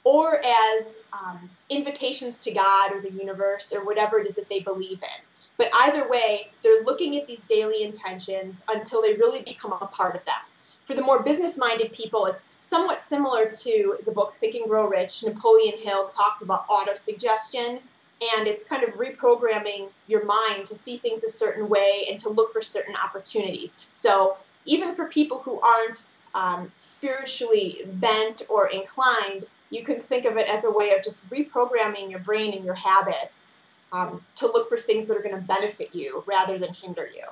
or 0.03 0.41
as 0.77 1.03
um, 1.13 1.49
invitations 1.69 2.39
to 2.41 2.51
God 2.51 2.93
or 2.93 3.01
the 3.01 3.11
universe 3.11 3.73
or 3.75 3.85
whatever 3.85 4.19
it 4.19 4.27
is 4.27 4.35
that 4.35 4.49
they 4.49 4.61
believe 4.61 5.01
in. 5.03 5.25
But 5.57 5.69
either 5.81 6.07
way, 6.09 6.51
they're 6.63 6.83
looking 6.83 7.17
at 7.17 7.27
these 7.27 7.45
daily 7.45 7.83
intentions 7.83 8.65
until 8.69 9.01
they 9.01 9.15
really 9.15 9.43
become 9.43 9.73
a 9.73 9.87
part 9.87 10.15
of 10.15 10.23
them. 10.25 10.35
For 10.85 10.95
the 10.95 11.01
more 11.01 11.21
business 11.21 11.57
minded 11.57 11.91
people, 11.91 12.25
it's 12.25 12.51
somewhat 12.61 13.01
similar 13.01 13.45
to 13.51 13.97
the 14.05 14.11
book 14.11 14.33
Think 14.33 14.55
and 14.55 14.67
Grow 14.67 14.87
Rich. 14.87 15.23
Napoleon 15.23 15.77
Hill 15.77 16.07
talks 16.07 16.41
about 16.41 16.65
auto 16.69 16.95
suggestion 16.95 17.79
and 18.21 18.47
it's 18.47 18.67
kind 18.67 18.83
of 18.83 18.95
reprogramming 18.95 19.89
your 20.07 20.25
mind 20.25 20.67
to 20.67 20.75
see 20.75 20.97
things 20.97 21.23
a 21.23 21.29
certain 21.29 21.69
way 21.69 22.05
and 22.09 22.19
to 22.19 22.29
look 22.29 22.51
for 22.51 22.61
certain 22.61 22.95
opportunities. 23.03 23.87
So 23.93 24.37
even 24.65 24.95
for 24.95 25.07
people 25.07 25.39
who 25.39 25.59
aren't 25.61 26.07
um, 26.35 26.71
spiritually 26.75 27.81
bent 27.93 28.43
or 28.49 28.67
inclined, 28.69 29.45
you 29.69 29.83
can 29.83 29.99
think 29.99 30.25
of 30.25 30.37
it 30.37 30.47
as 30.49 30.63
a 30.63 30.71
way 30.71 30.91
of 30.91 31.03
just 31.03 31.29
reprogramming 31.29 32.09
your 32.09 32.19
brain 32.19 32.53
and 32.53 32.65
your 32.65 32.75
habits 32.75 33.53
um, 33.91 34.23
to 34.35 34.45
look 34.47 34.69
for 34.69 34.77
things 34.77 35.07
that 35.07 35.17
are 35.17 35.21
going 35.21 35.35
to 35.35 35.41
benefit 35.41 35.95
you 35.95 36.23
rather 36.27 36.57
than 36.57 36.73
hinder 36.73 37.09
you. 37.13 37.23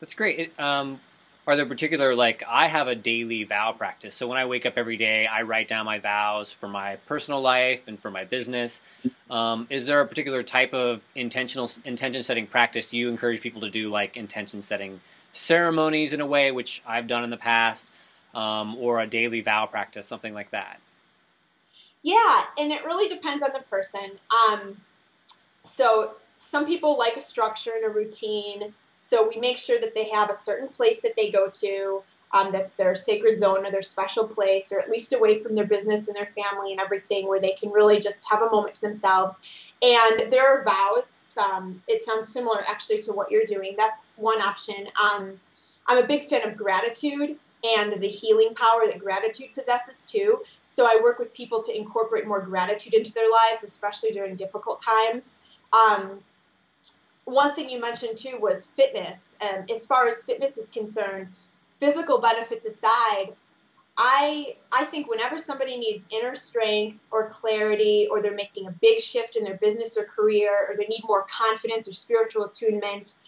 That's 0.00 0.14
great. 0.14 0.38
It, 0.38 0.60
um, 0.60 1.00
are 1.50 1.56
there 1.56 1.66
particular 1.66 2.14
like 2.14 2.42
I 2.48 2.68
have 2.68 2.86
a 2.86 2.94
daily 2.94 3.42
vow 3.44 3.72
practice. 3.72 4.14
So 4.14 4.28
when 4.28 4.38
I 4.38 4.46
wake 4.46 4.64
up 4.64 4.74
every 4.76 4.96
day, 4.96 5.26
I 5.26 5.42
write 5.42 5.66
down 5.66 5.84
my 5.84 5.98
vows 5.98 6.52
for 6.52 6.68
my 6.68 6.96
personal 7.06 7.40
life 7.40 7.82
and 7.88 7.98
for 7.98 8.10
my 8.10 8.24
business. 8.24 8.80
Um, 9.28 9.66
is 9.68 9.86
there 9.86 10.00
a 10.00 10.06
particular 10.06 10.44
type 10.44 10.72
of 10.72 11.00
intentional 11.14 11.70
intention 11.84 12.22
setting 12.22 12.46
practice 12.46 12.92
you 12.92 13.08
encourage 13.08 13.40
people 13.40 13.60
to 13.62 13.70
do, 13.70 13.90
like 13.90 14.16
intention 14.16 14.62
setting 14.62 15.00
ceremonies 15.32 16.12
in 16.12 16.20
a 16.20 16.26
way, 16.26 16.52
which 16.52 16.82
I've 16.86 17.08
done 17.08 17.24
in 17.24 17.30
the 17.30 17.36
past, 17.36 17.88
um, 18.34 18.76
or 18.76 19.00
a 19.00 19.06
daily 19.06 19.40
vow 19.40 19.66
practice, 19.66 20.06
something 20.06 20.32
like 20.32 20.52
that? 20.52 20.80
Yeah, 22.02 22.44
and 22.58 22.70
it 22.70 22.84
really 22.84 23.12
depends 23.12 23.42
on 23.42 23.50
the 23.52 23.62
person. 23.64 24.12
Um, 24.48 24.76
so 25.62 26.14
some 26.36 26.64
people 26.64 26.96
like 26.96 27.16
a 27.16 27.20
structure 27.20 27.72
and 27.74 27.84
a 27.84 27.90
routine. 27.90 28.72
So 29.02 29.30
we 29.34 29.40
make 29.40 29.56
sure 29.58 29.80
that 29.80 29.94
they 29.94 30.10
have 30.10 30.28
a 30.30 30.34
certain 30.34 30.68
place 30.68 31.00
that 31.02 31.16
they 31.16 31.30
go 31.30 31.48
to. 31.48 32.02
um, 32.32 32.52
that's 32.52 32.76
their 32.76 32.94
sacred 32.94 33.36
zone 33.36 33.66
or 33.66 33.70
their 33.70 33.82
special 33.82 34.26
place, 34.26 34.72
or 34.72 34.80
at 34.80 34.88
least 34.88 35.12
away 35.12 35.42
from 35.42 35.54
their 35.54 35.66
business 35.66 36.06
and 36.08 36.16
their 36.16 36.30
family 36.36 36.70
and 36.72 36.80
everything, 36.80 37.26
where 37.28 37.40
they 37.40 37.52
can 37.52 37.70
really 37.70 37.98
just 37.98 38.24
have 38.30 38.42
a 38.42 38.50
moment 38.50 38.74
to 38.74 38.80
themselves. 38.82 39.40
And 39.82 40.32
there 40.32 40.46
are 40.48 40.64
vows. 40.64 41.18
It 41.88 42.04
sounds 42.04 42.28
similar 42.28 42.62
actually 42.68 43.02
to 43.02 43.12
what 43.12 43.30
you're 43.30 43.46
doing. 43.46 43.74
That's 43.76 44.12
one 44.16 44.40
option. 44.40 44.88
Um, 45.02 45.40
I'm 45.86 46.02
a 46.02 46.06
big 46.06 46.28
fan 46.28 46.48
of 46.48 46.56
gratitude 46.56 47.36
and 47.64 48.00
the 48.00 48.08
healing 48.08 48.54
power 48.54 48.86
that 48.86 48.98
gratitude 48.98 49.48
possesses 49.54 50.06
too. 50.06 50.42
So 50.66 50.86
I 50.86 51.00
work 51.02 51.18
with 51.18 51.34
people 51.34 51.62
to 51.64 51.76
incorporate 51.76 52.26
more 52.26 52.40
gratitude 52.40 52.94
into 52.94 53.12
their 53.12 53.30
lives, 53.30 53.64
especially 53.64 54.12
during 54.12 54.36
difficult 54.36 54.82
times. 54.82 55.38
Um, 55.72 56.20
one 57.30 57.52
thing 57.54 57.68
you 57.70 57.80
mentioned 57.80 58.16
too 58.16 58.38
was 58.40 58.66
fitness. 58.66 59.36
And 59.40 59.70
as 59.70 59.86
far 59.86 60.08
as 60.08 60.22
fitness 60.22 60.56
is 60.56 60.68
concerned, 60.68 61.28
physical 61.78 62.20
benefits 62.20 62.66
aside, 62.66 63.34
I 63.96 64.56
I 64.72 64.84
think 64.84 65.10
whenever 65.10 65.36
somebody 65.38 65.76
needs 65.76 66.06
inner 66.10 66.34
strength 66.34 67.02
or 67.10 67.28
clarity, 67.28 68.08
or 68.10 68.22
they're 68.22 68.34
making 68.34 68.66
a 68.66 68.70
big 68.70 69.00
shift 69.00 69.36
in 69.36 69.44
their 69.44 69.56
business 69.58 69.96
or 69.96 70.04
career, 70.04 70.66
or 70.68 70.76
they 70.76 70.86
need 70.86 71.02
more 71.04 71.26
confidence 71.28 71.88
or 71.88 71.92
spiritual 71.92 72.44
attunement, 72.44 73.18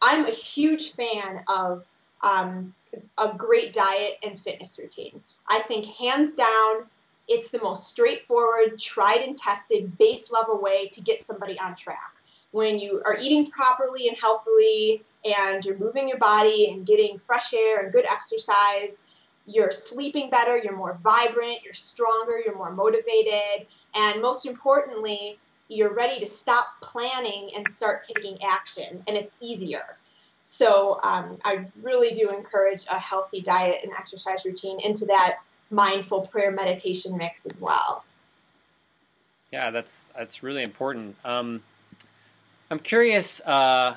I'm 0.00 0.26
a 0.26 0.30
huge 0.30 0.92
fan 0.92 1.42
of 1.48 1.86
um, 2.22 2.74
a 3.18 3.34
great 3.34 3.72
diet 3.72 4.18
and 4.22 4.38
fitness 4.38 4.78
routine. 4.78 5.22
I 5.48 5.60
think 5.60 5.86
hands 5.86 6.34
down, 6.34 6.86
it's 7.28 7.50
the 7.50 7.60
most 7.60 7.88
straightforward, 7.88 8.78
tried 8.78 9.22
and 9.22 9.36
tested, 9.36 9.96
base 9.98 10.30
level 10.30 10.60
way 10.60 10.88
to 10.88 11.00
get 11.00 11.20
somebody 11.20 11.58
on 11.58 11.74
track. 11.74 12.15
When 12.56 12.78
you 12.78 13.02
are 13.04 13.18
eating 13.20 13.50
properly 13.50 14.08
and 14.08 14.16
healthily, 14.16 15.02
and 15.26 15.62
you're 15.62 15.76
moving 15.76 16.08
your 16.08 16.16
body 16.16 16.70
and 16.70 16.86
getting 16.86 17.18
fresh 17.18 17.52
air 17.52 17.82
and 17.82 17.92
good 17.92 18.06
exercise, 18.10 19.04
you're 19.46 19.70
sleeping 19.70 20.30
better, 20.30 20.56
you're 20.56 20.74
more 20.74 20.98
vibrant, 21.04 21.58
you're 21.62 21.74
stronger, 21.74 22.40
you're 22.42 22.56
more 22.56 22.72
motivated, 22.72 23.66
and 23.94 24.22
most 24.22 24.46
importantly, 24.46 25.38
you're 25.68 25.92
ready 25.92 26.18
to 26.18 26.26
stop 26.26 26.68
planning 26.82 27.50
and 27.54 27.68
start 27.68 28.02
taking 28.02 28.38
action, 28.42 29.02
and 29.06 29.18
it's 29.18 29.34
easier. 29.42 29.98
So 30.42 30.98
um, 31.04 31.36
I 31.44 31.66
really 31.82 32.14
do 32.14 32.30
encourage 32.30 32.86
a 32.90 32.98
healthy 32.98 33.42
diet 33.42 33.80
and 33.82 33.92
exercise 33.92 34.46
routine 34.46 34.80
into 34.80 35.04
that 35.06 35.40
mindful 35.70 36.22
prayer 36.28 36.52
meditation 36.52 37.18
mix 37.18 37.44
as 37.44 37.60
well. 37.60 38.02
Yeah, 39.52 39.70
that's 39.70 40.06
that's 40.16 40.42
really 40.42 40.62
important. 40.62 41.16
Um, 41.22 41.62
I'm 42.70 42.78
curious. 42.80 43.40
Uh, 43.40 43.96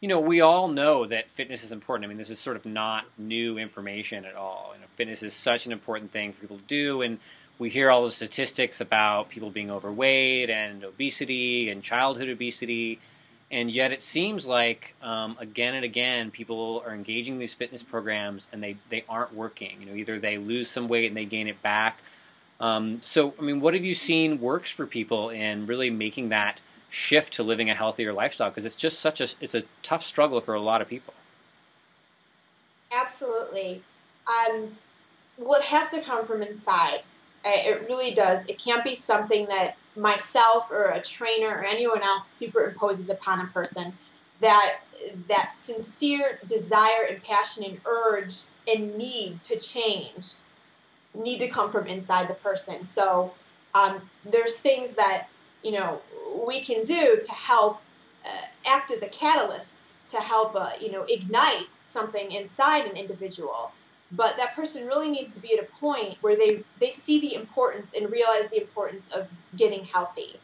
you 0.00 0.08
know, 0.08 0.20
we 0.20 0.40
all 0.40 0.68
know 0.68 1.06
that 1.06 1.30
fitness 1.30 1.64
is 1.64 1.72
important. 1.72 2.04
I 2.04 2.08
mean, 2.08 2.18
this 2.18 2.30
is 2.30 2.38
sort 2.38 2.56
of 2.56 2.64
not 2.64 3.04
new 3.18 3.58
information 3.58 4.24
at 4.24 4.34
all. 4.34 4.72
You 4.74 4.80
know, 4.80 4.86
fitness 4.96 5.22
is 5.22 5.34
such 5.34 5.66
an 5.66 5.72
important 5.72 6.12
thing 6.12 6.32
for 6.32 6.40
people 6.40 6.58
to 6.58 6.64
do, 6.64 7.02
and 7.02 7.18
we 7.58 7.68
hear 7.68 7.90
all 7.90 8.04
the 8.04 8.10
statistics 8.10 8.80
about 8.80 9.28
people 9.28 9.50
being 9.50 9.70
overweight 9.70 10.48
and 10.50 10.82
obesity 10.82 11.68
and 11.68 11.82
childhood 11.82 12.28
obesity 12.28 12.98
and 13.50 13.70
yet 13.70 13.92
it 13.92 14.02
seems 14.02 14.46
like 14.46 14.94
um, 15.02 15.36
again 15.38 15.74
and 15.74 15.84
again 15.84 16.30
people 16.30 16.82
are 16.86 16.94
engaging 16.94 17.34
in 17.34 17.40
these 17.40 17.54
fitness 17.54 17.82
programs 17.82 18.48
and 18.52 18.62
they, 18.62 18.76
they 18.88 19.04
aren't 19.08 19.34
working 19.34 19.76
you 19.80 19.86
know 19.86 19.94
either 19.94 20.18
they 20.18 20.38
lose 20.38 20.70
some 20.70 20.88
weight 20.88 21.06
and 21.08 21.16
they 21.16 21.24
gain 21.26 21.48
it 21.48 21.60
back 21.62 22.00
um, 22.60 23.00
so 23.02 23.34
i 23.38 23.42
mean 23.42 23.60
what 23.60 23.74
have 23.74 23.84
you 23.84 23.94
seen 23.94 24.40
works 24.40 24.70
for 24.70 24.86
people 24.86 25.30
in 25.30 25.66
really 25.66 25.90
making 25.90 26.28
that 26.28 26.60
shift 26.90 27.32
to 27.34 27.42
living 27.42 27.70
a 27.70 27.74
healthier 27.74 28.12
lifestyle? 28.12 28.50
Because 28.50 28.66
it's 28.66 28.76
just 28.76 28.98
such 28.98 29.20
a 29.20 29.28
it's 29.40 29.54
a 29.54 29.62
tough 29.82 30.02
struggle 30.02 30.40
for 30.40 30.54
a 30.54 30.60
lot 30.60 30.82
of 30.82 30.88
people. 30.88 31.14
Absolutely. 32.92 33.82
Um, 34.26 34.76
well 35.38 35.60
it 35.60 35.66
has 35.66 35.90
to 35.90 36.00
come 36.02 36.26
from 36.26 36.42
inside 36.42 37.02
it 37.44 37.88
really 37.88 38.12
does. 38.12 38.46
It 38.48 38.58
can't 38.58 38.84
be 38.84 38.94
something 38.94 39.46
that 39.46 39.76
myself 39.96 40.70
or 40.70 40.90
a 40.90 41.00
trainer 41.00 41.48
or 41.48 41.64
anyone 41.64 42.02
else 42.02 42.28
superimposes 42.28 43.10
upon 43.10 43.40
a 43.40 43.46
person. 43.46 43.94
That 44.40 44.80
that 45.28 45.52
sincere 45.52 46.38
desire 46.46 47.06
and 47.08 47.22
passion 47.22 47.64
and 47.64 47.80
urge 47.86 48.42
and 48.68 48.96
need 48.96 49.42
to 49.44 49.58
change 49.58 50.34
need 51.14 51.38
to 51.38 51.48
come 51.48 51.70
from 51.70 51.86
inside 51.86 52.28
the 52.28 52.34
person 52.34 52.84
so 52.84 53.32
um, 53.74 54.00
there's 54.24 54.58
things 54.58 54.94
that 54.94 55.28
you 55.62 55.72
know 55.72 56.00
we 56.46 56.60
can 56.60 56.84
do 56.84 57.20
to 57.22 57.32
help 57.32 57.80
uh, 58.24 58.46
act 58.66 58.90
as 58.90 59.02
a 59.02 59.08
catalyst 59.08 59.82
to 60.08 60.18
help 60.18 60.54
uh, 60.54 60.70
you 60.80 60.90
know 60.90 61.04
ignite 61.08 61.68
something 61.82 62.32
inside 62.32 62.86
an 62.86 62.96
individual 62.96 63.72
but 64.12 64.36
that 64.36 64.56
person 64.56 64.86
really 64.86 65.10
needs 65.10 65.34
to 65.34 65.40
be 65.40 65.56
at 65.56 65.62
a 65.62 65.66
point 65.66 66.16
where 66.20 66.36
they, 66.36 66.64
they 66.80 66.90
see 66.90 67.20
the 67.20 67.34
importance 67.34 67.94
and 67.94 68.10
realize 68.10 68.50
the 68.50 68.60
importance 68.60 69.12
of 69.12 69.28
getting 69.56 69.84
healthy. 69.84 70.36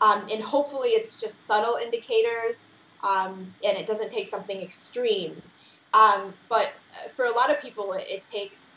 Um, 0.00 0.26
and 0.30 0.42
hopefully 0.42 0.90
it's 0.90 1.20
just 1.20 1.46
subtle 1.46 1.78
indicators 1.82 2.68
um, 3.02 3.54
and 3.64 3.78
it 3.78 3.86
doesn't 3.86 4.10
take 4.10 4.26
something 4.26 4.60
extreme. 4.60 5.40
Um, 5.94 6.34
but 6.48 6.74
for 7.14 7.24
a 7.24 7.32
lot 7.32 7.50
of 7.50 7.60
people, 7.62 7.92
it, 7.94 8.04
it 8.08 8.24
takes 8.24 8.76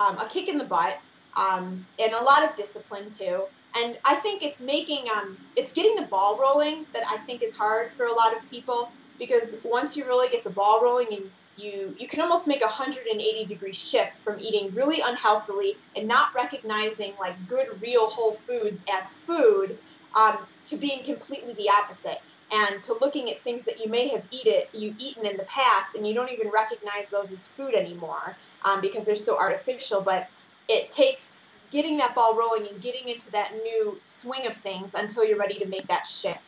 um, 0.00 0.18
a 0.18 0.26
kick 0.26 0.48
in 0.48 0.58
the 0.58 0.64
butt 0.64 0.98
um, 1.36 1.86
and 1.98 2.12
a 2.12 2.22
lot 2.22 2.42
of 2.42 2.56
discipline 2.56 3.10
too. 3.10 3.44
And 3.76 3.96
I 4.04 4.16
think 4.16 4.42
it's 4.42 4.60
making, 4.60 5.04
um, 5.14 5.38
it's 5.54 5.72
getting 5.72 5.94
the 5.94 6.06
ball 6.06 6.38
rolling 6.40 6.86
that 6.92 7.04
I 7.08 7.18
think 7.18 7.42
is 7.42 7.56
hard 7.56 7.92
for 7.96 8.06
a 8.06 8.12
lot 8.12 8.36
of 8.36 8.50
people 8.50 8.90
because 9.18 9.60
once 9.62 9.96
you 9.96 10.06
really 10.06 10.28
get 10.28 10.42
the 10.42 10.50
ball 10.50 10.82
rolling 10.82 11.06
and 11.12 11.30
you 11.56 11.94
you 11.98 12.08
can 12.08 12.20
almost 12.20 12.48
make 12.48 12.62
a 12.62 12.66
180 12.66 13.44
degree 13.44 13.72
shift 13.72 14.16
from 14.18 14.40
eating 14.40 14.72
really 14.74 14.98
unhealthily 15.04 15.76
and 15.94 16.08
not 16.08 16.34
recognizing 16.34 17.12
like 17.20 17.34
good 17.46 17.66
real 17.82 18.08
whole 18.08 18.32
foods 18.32 18.84
as 18.92 19.18
food 19.18 19.78
um, 20.16 20.38
to 20.64 20.76
being 20.76 21.04
completely 21.04 21.52
the 21.54 21.68
opposite 21.68 22.20
and 22.52 22.82
to 22.84 22.94
looking 23.00 23.30
at 23.30 23.38
things 23.38 23.64
that 23.64 23.80
you 23.80 23.88
may 23.88 24.08
have 24.08 24.22
eat 24.30 24.46
it, 24.46 24.68
you 24.72 24.94
eaten 24.98 25.24
in 25.26 25.36
the 25.36 25.44
past 25.44 25.94
and 25.94 26.06
you 26.06 26.14
don't 26.14 26.30
even 26.30 26.48
recognize 26.50 27.08
those 27.08 27.30
as 27.30 27.48
food 27.48 27.74
anymore 27.74 28.36
um, 28.64 28.80
because 28.80 29.04
they're 29.04 29.16
so 29.16 29.38
artificial 29.38 30.00
but 30.00 30.28
it 30.68 30.90
takes 30.90 31.40
getting 31.70 31.96
that 31.96 32.14
ball 32.14 32.36
rolling 32.36 32.66
and 32.66 32.80
getting 32.80 33.08
into 33.08 33.30
that 33.30 33.52
new 33.62 33.96
swing 34.00 34.46
of 34.46 34.54
things 34.54 34.94
until 34.94 35.24
you're 35.24 35.38
ready 35.38 35.58
to 35.58 35.66
make 35.66 35.86
that 35.86 36.06
shift 36.06 36.40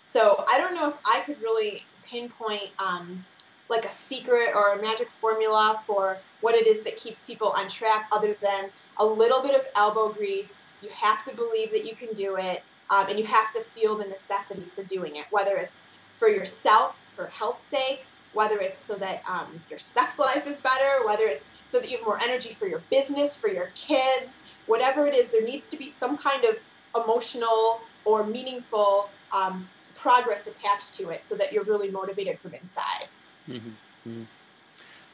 so 0.00 0.44
i 0.48 0.58
don't 0.58 0.74
know 0.74 0.88
if 0.88 0.96
i 1.04 1.20
could 1.26 1.40
really 1.42 1.82
pinpoint 2.04 2.70
um, 2.78 3.24
like 3.70 3.84
a 3.84 3.92
secret 3.92 4.50
or 4.54 4.74
a 4.74 4.82
magic 4.82 5.10
formula 5.10 5.82
for 5.86 6.18
what 6.40 6.54
it 6.54 6.66
is 6.66 6.82
that 6.82 6.96
keeps 6.96 7.22
people 7.22 7.50
on 7.56 7.68
track 7.68 8.08
other 8.12 8.36
than 8.42 8.70
a 8.98 9.04
little 9.04 9.42
bit 9.42 9.54
of 9.54 9.64
elbow 9.76 10.12
grease. 10.12 10.62
You 10.82 10.88
have 10.90 11.24
to 11.26 11.34
believe 11.34 11.70
that 11.70 11.86
you 11.86 11.94
can 11.94 12.12
do 12.14 12.36
it, 12.36 12.62
um, 12.90 13.08
and 13.08 13.18
you 13.18 13.24
have 13.26 13.52
to 13.52 13.60
feel 13.74 13.96
the 13.96 14.04
necessity 14.06 14.64
for 14.74 14.82
doing 14.82 15.16
it, 15.16 15.26
whether 15.30 15.56
it's 15.56 15.86
for 16.12 16.28
yourself, 16.28 16.96
for 17.14 17.26
health's 17.26 17.64
sake, 17.64 18.04
whether 18.32 18.58
it's 18.58 18.78
so 18.78 18.94
that 18.94 19.22
um, 19.28 19.60
your 19.68 19.78
sex 19.78 20.18
life 20.18 20.46
is 20.46 20.60
better, 20.60 21.06
whether 21.06 21.24
it's 21.24 21.50
so 21.64 21.80
that 21.80 21.90
you 21.90 21.96
have 21.96 22.06
more 22.06 22.18
energy 22.22 22.54
for 22.54 22.66
your 22.66 22.82
business, 22.90 23.38
for 23.38 23.48
your 23.48 23.70
kids, 23.74 24.42
whatever 24.66 25.06
it 25.06 25.14
is, 25.14 25.30
there 25.30 25.42
needs 25.42 25.66
to 25.68 25.76
be 25.76 25.88
some 25.88 26.16
kind 26.16 26.44
of 26.44 26.56
emotional 26.94 27.80
or 28.04 28.24
meaningful 28.24 29.08
um, 29.32 29.68
progress 29.94 30.46
attached 30.46 30.94
to 30.94 31.10
it 31.10 31.22
so 31.24 31.34
that 31.36 31.52
you're 31.52 31.64
really 31.64 31.90
motivated 31.90 32.38
from 32.38 32.54
inside. 32.54 33.06
Mm-hmm. 33.48 33.68
Mm-hmm. 34.08 34.22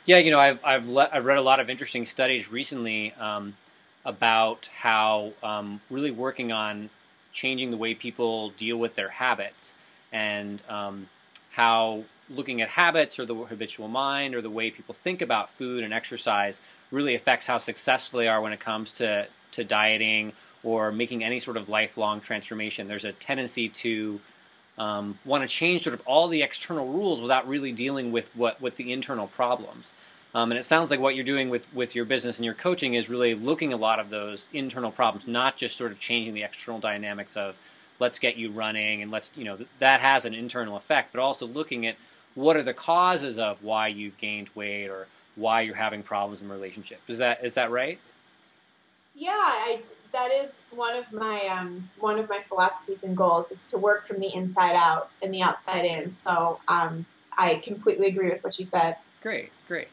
Yeah, 0.04 0.18
you 0.18 0.30
know, 0.30 0.38
I've 0.38 0.64
I've, 0.64 0.86
le- 0.86 1.08
I've 1.12 1.24
read 1.24 1.38
a 1.38 1.42
lot 1.42 1.58
of 1.58 1.68
interesting 1.68 2.06
studies 2.06 2.50
recently 2.50 3.12
um, 3.14 3.56
about 4.04 4.68
how 4.78 5.32
um, 5.42 5.80
really 5.90 6.12
working 6.12 6.52
on 6.52 6.90
changing 7.36 7.70
the 7.70 7.76
way 7.76 7.94
people 7.94 8.50
deal 8.50 8.78
with 8.78 8.96
their 8.96 9.10
habits 9.10 9.74
and 10.10 10.60
um, 10.68 11.08
how 11.52 12.02
looking 12.30 12.62
at 12.62 12.68
habits 12.70 13.18
or 13.18 13.26
the 13.26 13.34
habitual 13.34 13.88
mind 13.88 14.34
or 14.34 14.40
the 14.40 14.50
way 14.50 14.70
people 14.70 14.94
think 14.94 15.20
about 15.20 15.50
food 15.50 15.84
and 15.84 15.92
exercise 15.92 16.60
really 16.90 17.14
affects 17.14 17.46
how 17.46 17.58
successful 17.58 18.18
they 18.18 18.26
are 18.26 18.40
when 18.40 18.52
it 18.52 18.58
comes 18.58 18.90
to 18.90 19.26
to 19.52 19.62
dieting 19.62 20.32
or 20.64 20.90
making 20.90 21.22
any 21.22 21.38
sort 21.38 21.56
of 21.56 21.68
lifelong 21.68 22.20
transformation. 22.20 22.88
There's 22.88 23.04
a 23.04 23.12
tendency 23.12 23.68
to 23.68 24.20
um, 24.78 25.18
want 25.24 25.42
to 25.42 25.48
change 25.48 25.84
sort 25.84 25.94
of 25.94 26.02
all 26.06 26.28
the 26.28 26.42
external 26.42 26.88
rules 26.88 27.20
without 27.20 27.46
really 27.46 27.72
dealing 27.72 28.12
with 28.12 28.34
what 28.34 28.60
with 28.62 28.76
the 28.76 28.92
internal 28.92 29.28
problems. 29.28 29.92
Um, 30.36 30.50
and 30.52 30.58
it 30.58 30.66
sounds 30.66 30.90
like 30.90 31.00
what 31.00 31.14
you're 31.14 31.24
doing 31.24 31.48
with, 31.48 31.66
with 31.72 31.94
your 31.94 32.04
business 32.04 32.36
and 32.36 32.44
your 32.44 32.52
coaching 32.52 32.92
is 32.92 33.08
really 33.08 33.34
looking 33.34 33.72
a 33.72 33.76
lot 33.78 33.98
of 33.98 34.10
those 34.10 34.48
internal 34.52 34.92
problems, 34.92 35.26
not 35.26 35.56
just 35.56 35.78
sort 35.78 35.92
of 35.92 35.98
changing 35.98 36.34
the 36.34 36.42
external 36.42 36.78
dynamics 36.78 37.38
of 37.38 37.56
let's 38.00 38.18
get 38.18 38.36
you 38.36 38.50
running 38.50 39.00
and 39.00 39.10
let's 39.10 39.32
you 39.34 39.44
know 39.44 39.56
that 39.78 40.00
has 40.00 40.26
an 40.26 40.34
internal 40.34 40.76
effect, 40.76 41.14
but 41.14 41.22
also 41.22 41.46
looking 41.46 41.86
at 41.86 41.96
what 42.34 42.54
are 42.54 42.62
the 42.62 42.74
causes 42.74 43.38
of 43.38 43.62
why 43.62 43.88
you've 43.88 44.18
gained 44.18 44.50
weight 44.54 44.88
or 44.88 45.06
why 45.36 45.62
you're 45.62 45.74
having 45.74 46.02
problems 46.02 46.42
in 46.42 46.50
relationships. 46.50 47.00
Is 47.08 47.16
that 47.16 47.42
is 47.42 47.54
that 47.54 47.70
right? 47.70 47.98
Yeah, 49.14 49.30
I, 49.32 49.80
that 50.12 50.32
is 50.32 50.60
one 50.70 50.98
of 50.98 51.10
my 51.14 51.46
um, 51.46 51.88
one 51.98 52.18
of 52.18 52.28
my 52.28 52.40
philosophies 52.46 53.04
and 53.04 53.16
goals 53.16 53.50
is 53.50 53.70
to 53.70 53.78
work 53.78 54.06
from 54.06 54.20
the 54.20 54.34
inside 54.34 54.76
out 54.76 55.08
and 55.22 55.32
the 55.32 55.40
outside 55.40 55.86
in. 55.86 56.10
So 56.10 56.60
um, 56.68 57.06
I 57.38 57.54
completely 57.64 58.08
agree 58.08 58.28
with 58.28 58.44
what 58.44 58.58
you 58.58 58.66
said. 58.66 58.96
Great, 59.22 59.50
great. 59.66 59.88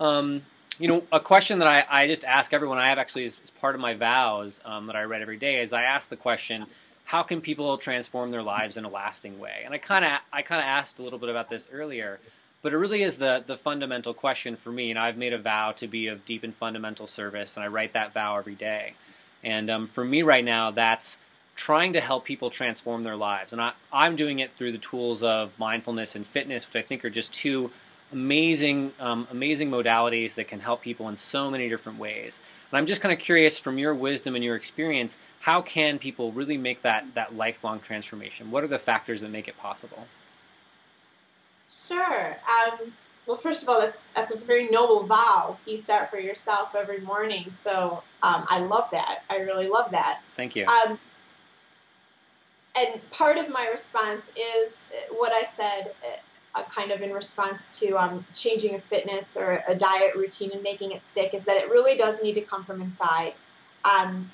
Um, 0.00 0.42
you 0.78 0.88
know, 0.88 1.04
a 1.12 1.20
question 1.20 1.58
that 1.58 1.68
I, 1.68 1.84
I 1.88 2.06
just 2.08 2.24
ask 2.24 2.54
everyone, 2.54 2.78
I 2.78 2.88
have 2.88 2.98
actually 2.98 3.26
as, 3.26 3.38
as 3.44 3.50
part 3.50 3.74
of 3.74 3.80
my 3.82 3.94
vows 3.94 4.58
um, 4.64 4.86
that 4.86 4.96
I 4.96 5.02
read 5.02 5.20
every 5.20 5.36
day, 5.36 5.60
is 5.60 5.74
I 5.74 5.82
ask 5.82 6.08
the 6.08 6.16
question, 6.16 6.64
how 7.04 7.22
can 7.22 7.40
people 7.42 7.76
transform 7.76 8.30
their 8.30 8.42
lives 8.42 8.76
in 8.76 8.84
a 8.84 8.88
lasting 8.88 9.38
way? 9.38 9.62
And 9.64 9.74
I 9.74 9.78
kind 9.78 10.04
of 10.04 10.12
I 10.32 10.42
kind 10.42 10.60
of 10.60 10.64
asked 10.64 10.98
a 10.98 11.02
little 11.02 11.18
bit 11.18 11.28
about 11.28 11.50
this 11.50 11.68
earlier, 11.70 12.18
but 12.62 12.72
it 12.72 12.78
really 12.78 13.02
is 13.02 13.18
the 13.18 13.44
the 13.46 13.56
fundamental 13.56 14.14
question 14.14 14.56
for 14.56 14.70
me. 14.70 14.90
And 14.90 14.98
I've 14.98 15.18
made 15.18 15.34
a 15.34 15.38
vow 15.38 15.72
to 15.72 15.86
be 15.86 16.06
of 16.06 16.24
deep 16.24 16.44
and 16.44 16.54
fundamental 16.54 17.06
service, 17.06 17.56
and 17.56 17.64
I 17.64 17.68
write 17.68 17.92
that 17.92 18.14
vow 18.14 18.38
every 18.38 18.54
day. 18.54 18.94
And 19.42 19.68
um, 19.68 19.86
for 19.86 20.04
me 20.04 20.22
right 20.22 20.44
now, 20.44 20.70
that's 20.70 21.18
trying 21.56 21.92
to 21.92 22.00
help 22.00 22.24
people 22.24 22.48
transform 22.48 23.02
their 23.02 23.16
lives. 23.16 23.52
And 23.52 23.60
I, 23.60 23.72
I'm 23.92 24.16
doing 24.16 24.38
it 24.38 24.52
through 24.52 24.72
the 24.72 24.78
tools 24.78 25.22
of 25.22 25.52
mindfulness 25.58 26.14
and 26.14 26.26
fitness, 26.26 26.66
which 26.66 26.82
I 26.82 26.86
think 26.86 27.04
are 27.04 27.10
just 27.10 27.34
two 27.34 27.70
amazing, 28.12 28.92
um, 28.98 29.26
amazing 29.30 29.70
modalities 29.70 30.34
that 30.34 30.48
can 30.48 30.60
help 30.60 30.82
people 30.82 31.08
in 31.08 31.16
so 31.16 31.50
many 31.50 31.68
different 31.68 31.98
ways. 31.98 32.38
And 32.70 32.78
I'm 32.78 32.86
just 32.86 33.00
kind 33.00 33.12
of 33.12 33.18
curious 33.18 33.58
from 33.58 33.78
your 33.78 33.94
wisdom 33.94 34.34
and 34.34 34.44
your 34.44 34.56
experience, 34.56 35.18
how 35.40 35.62
can 35.62 35.98
people 35.98 36.32
really 36.32 36.58
make 36.58 36.82
that, 36.82 37.14
that 37.14 37.36
lifelong 37.36 37.80
transformation? 37.80 38.50
What 38.50 38.64
are 38.64 38.68
the 38.68 38.78
factors 38.78 39.20
that 39.20 39.30
make 39.30 39.48
it 39.48 39.56
possible? 39.56 40.06
Sure. 41.72 42.36
Um, 42.48 42.92
well, 43.26 43.36
first 43.36 43.62
of 43.62 43.68
all, 43.68 43.80
that's 43.80 44.06
that's 44.16 44.34
a 44.34 44.38
very 44.38 44.68
noble 44.70 45.06
vow 45.06 45.56
you 45.64 45.78
set 45.78 46.10
for 46.10 46.18
yourself 46.18 46.74
every 46.74 47.00
morning. 47.00 47.52
So 47.52 48.02
um, 48.22 48.44
I 48.48 48.60
love 48.60 48.88
that. 48.90 49.22
I 49.30 49.36
really 49.36 49.68
love 49.68 49.92
that. 49.92 50.20
Thank 50.36 50.56
you. 50.56 50.66
Um, 50.66 50.98
and 52.76 53.10
part 53.10 53.36
of 53.36 53.48
my 53.48 53.68
response 53.68 54.32
is 54.36 54.82
what 55.10 55.32
I 55.32 55.44
said, 55.44 55.94
uh, 56.04 56.16
kind 56.68 56.90
of 56.90 57.00
in 57.00 57.12
response 57.12 57.78
to 57.80 57.96
um, 57.96 58.26
changing 58.34 58.74
a 58.74 58.80
fitness 58.80 59.36
or 59.36 59.62
a 59.68 59.74
diet 59.74 60.14
routine 60.16 60.50
and 60.52 60.62
making 60.62 60.90
it 60.92 61.02
stick, 61.02 61.32
is 61.34 61.44
that 61.44 61.56
it 61.56 61.70
really 61.70 61.96
does 61.96 62.22
need 62.22 62.34
to 62.34 62.40
come 62.40 62.64
from 62.64 62.80
inside. 62.80 63.34
Um, 63.84 64.30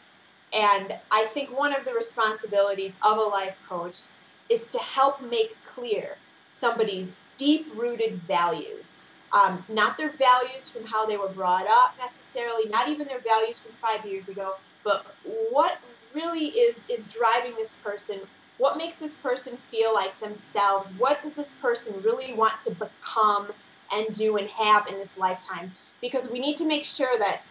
and 0.53 0.97
I 1.11 1.27
think 1.27 1.57
one 1.57 1.75
of 1.75 1.85
the 1.85 1.93
responsibilities 1.93 2.97
of 3.03 3.19
a 3.19 3.23
life 3.23 3.57
coach 3.69 4.03
is 4.49 4.69
to 4.71 4.79
help 4.79 5.21
make 5.21 5.57
clear 5.67 6.17
somebody's 6.49 7.13
deep 7.37 7.67
rooted 7.75 8.23
values. 8.23 9.03
Um, 9.33 9.65
not 9.69 9.99
their 9.99 10.13
values 10.13 10.71
from 10.71 10.85
how 10.85 11.05
they 11.05 11.17
were 11.17 11.29
brought 11.29 11.67
up 11.69 11.97
necessarily, 11.99 12.69
not 12.69 12.89
even 12.89 13.09
their 13.09 13.21
values 13.21 13.63
from 13.63 13.73
five 13.83 14.07
years 14.07 14.29
ago, 14.29 14.55
but 14.85 15.05
what 15.51 15.79
really 16.15 16.47
is 16.47 16.85
is 16.89 17.07
driving 17.09 17.55
this 17.57 17.75
person 17.85 18.21
what 18.59 18.79
makes 18.79 18.99
this 18.99 19.17
person 19.17 19.59
feel 19.71 19.93
like 19.93 20.19
themselves? 20.21 20.95
What 20.99 21.23
does 21.23 21.35
this 21.35 21.57
person 21.57 22.01
really 22.03 22.33
want 22.33 22.61
to 22.63 22.71
become 22.75 23.53
and 23.93 24.13
do 24.13 24.37
and 24.37 24.49
have 24.49 24.87
in 24.89 24.95
this 24.95 25.19
lifetime? 25.19 25.73
Because 26.01 26.31
we 26.31 26.39
need 26.39 26.57
to 26.59 26.67
make 26.67 26.85
sure 26.85 27.19
that 27.19 27.43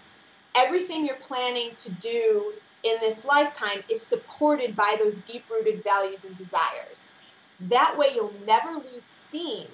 everything 0.55 1.05
you're 1.05 1.15
planning 1.17 1.71
to 1.77 1.91
do 1.93 2.53
in 2.83 2.97
this 3.01 3.25
lifetime 3.25 3.83
is 3.89 4.01
supported 4.01 4.75
by 4.75 4.95
those 4.99 5.21
deep 5.21 5.43
rooted 5.49 5.83
values 5.83 6.25
and 6.25 6.35
desires. 6.37 7.11
That 7.59 7.95
way 7.97 8.07
you'll 8.13 8.33
never 8.45 8.73
lose 8.73 9.03
steam 9.03 9.67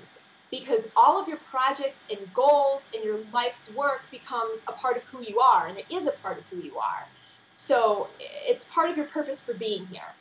because 0.50 0.92
all 0.96 1.20
of 1.20 1.28
your 1.28 1.38
projects 1.38 2.06
and 2.10 2.20
goals 2.34 2.90
and 2.94 3.04
your 3.04 3.20
life's 3.34 3.74
work 3.74 4.04
becomes 4.12 4.64
a 4.68 4.74
part 4.74 4.98
of 4.98 5.04
who 5.04 5.24
you 5.24 5.40
are 5.40 5.68
and 5.68 5.78
it 5.78 5.86
is 5.92 6.08
a 6.08 6.12
part 6.12 6.38
of 6.38 6.44
who 6.50 6.58
you 6.58 6.78
are. 6.78 7.08
So 7.54 8.10
it's 8.20 8.66
part 8.66 8.90
of 8.90 8.98
your 8.98 9.08
purpose 9.08 9.42
for 9.42 9.54
being 9.54 9.88
here. 9.88 10.14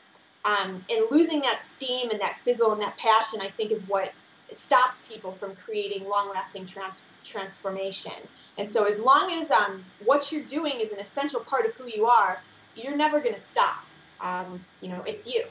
Um, 0.44 0.84
and 0.90 1.06
losing 1.10 1.40
that 1.42 1.60
steam 1.62 2.10
and 2.10 2.20
that 2.20 2.38
fizzle 2.44 2.72
and 2.72 2.80
that 2.80 2.96
passion, 2.96 3.40
I 3.42 3.48
think, 3.48 3.70
is 3.70 3.86
what 3.86 4.12
stops 4.50 5.02
people 5.08 5.32
from 5.32 5.54
creating 5.54 6.08
long-lasting 6.08 6.64
trans- 6.64 7.04
transformation. 7.24 8.12
And 8.58 8.68
so, 8.68 8.86
as 8.86 9.00
long 9.00 9.30
as 9.32 9.50
um, 9.50 9.84
what 10.04 10.32
you're 10.32 10.42
doing 10.42 10.74
is 10.80 10.92
an 10.92 10.98
essential 10.98 11.40
part 11.40 11.66
of 11.66 11.74
who 11.74 11.86
you 11.86 12.06
are, 12.06 12.42
you're 12.74 12.96
never 12.96 13.20
going 13.20 13.34
to 13.34 13.40
stop. 13.40 13.84
Um, 14.20 14.64
you 14.80 14.88
know, 14.88 15.02
it's 15.06 15.32
you. 15.32 15.44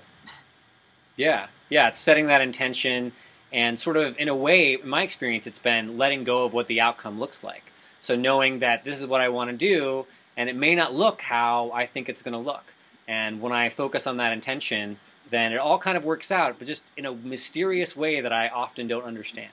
Yeah, 1.15 1.47
yeah, 1.69 1.87
it's 1.89 1.99
setting 1.99 2.27
that 2.27 2.41
intention 2.41 3.11
and 3.51 3.79
sort 3.79 3.97
of, 3.97 4.17
in 4.17 4.27
a 4.27 4.35
way, 4.35 4.75
in 4.75 4.87
my 4.87 5.03
experience, 5.03 5.47
it's 5.47 5.59
been 5.59 5.97
letting 5.97 6.23
go 6.23 6.45
of 6.45 6.53
what 6.53 6.67
the 6.67 6.79
outcome 6.81 7.19
looks 7.19 7.43
like. 7.43 7.71
So 8.01 8.15
knowing 8.15 8.59
that 8.59 8.83
this 8.83 8.99
is 8.99 9.05
what 9.05 9.21
I 9.21 9.29
want 9.29 9.49
to 9.49 9.57
do, 9.57 10.05
and 10.37 10.49
it 10.49 10.55
may 10.55 10.75
not 10.75 10.93
look 10.93 11.21
how 11.21 11.71
I 11.73 11.85
think 11.85 12.09
it's 12.09 12.21
going 12.21 12.33
to 12.33 12.39
look. 12.39 12.63
And 13.09 13.41
when 13.41 13.51
I 13.51 13.69
focus 13.69 14.05
on 14.05 14.17
that 14.17 14.31
intention, 14.31 14.99
then 15.31 15.51
it 15.51 15.57
all 15.57 15.79
kind 15.79 15.97
of 15.97 16.05
works 16.05 16.31
out, 16.31 16.57
but 16.59 16.67
just 16.67 16.85
in 16.95 17.07
a 17.07 17.11
mysterious 17.11 17.97
way 17.97 18.21
that 18.21 18.31
I 18.31 18.49
often 18.49 18.87
don't 18.87 19.03
understand. 19.03 19.49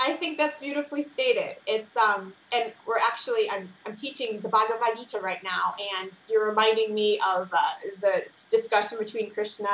I 0.00 0.14
think 0.14 0.36
that's 0.36 0.58
beautifully 0.58 1.04
stated. 1.04 1.56
It's 1.64 1.96
um, 1.96 2.32
and 2.52 2.72
we're 2.86 2.98
actually 2.98 3.48
I'm 3.48 3.68
I'm 3.86 3.94
teaching 3.94 4.40
the 4.40 4.48
Bhagavad 4.48 4.96
Gita 4.96 5.20
right 5.20 5.42
now, 5.44 5.76
and 6.00 6.10
you're 6.28 6.48
reminding 6.48 6.92
me 6.92 7.20
of 7.20 7.48
uh, 7.52 7.58
the 8.00 8.24
discussion 8.50 8.98
between 8.98 9.30
Krishna 9.30 9.68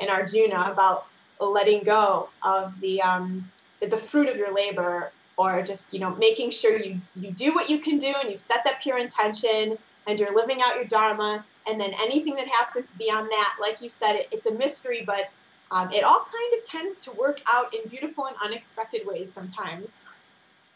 and 0.00 0.08
Arjuna 0.08 0.70
about 0.72 1.06
letting 1.38 1.84
go 1.84 2.30
of 2.42 2.80
the 2.80 3.02
um, 3.02 3.50
the 3.82 3.96
fruit 3.98 4.30
of 4.30 4.38
your 4.38 4.54
labor 4.54 5.12
or 5.36 5.60
just 5.60 5.92
you 5.92 6.00
know 6.00 6.14
making 6.14 6.50
sure 6.50 6.80
you 6.80 6.98
you 7.14 7.30
do 7.30 7.52
what 7.52 7.68
you 7.68 7.78
can 7.78 7.98
do 7.98 8.14
and 8.22 8.30
you've 8.30 8.40
set 8.40 8.64
that 8.64 8.80
pure 8.80 8.96
intention 8.96 9.76
and 10.06 10.18
you're 10.18 10.34
living 10.34 10.60
out 10.64 10.76
your 10.76 10.84
dharma 10.84 11.44
and 11.66 11.80
then 11.80 11.92
anything 12.00 12.34
that 12.34 12.48
happens 12.48 12.94
beyond 12.96 13.30
that 13.30 13.56
like 13.60 13.80
you 13.82 13.88
said 13.88 14.14
it, 14.16 14.28
it's 14.32 14.46
a 14.46 14.54
mystery 14.54 15.02
but 15.06 15.30
um, 15.70 15.90
it 15.92 16.04
all 16.04 16.26
kind 16.30 16.60
of 16.60 16.64
tends 16.64 16.98
to 16.98 17.10
work 17.12 17.40
out 17.50 17.74
in 17.74 17.88
beautiful 17.88 18.26
and 18.26 18.36
unexpected 18.42 19.06
ways 19.06 19.32
sometimes 19.32 20.04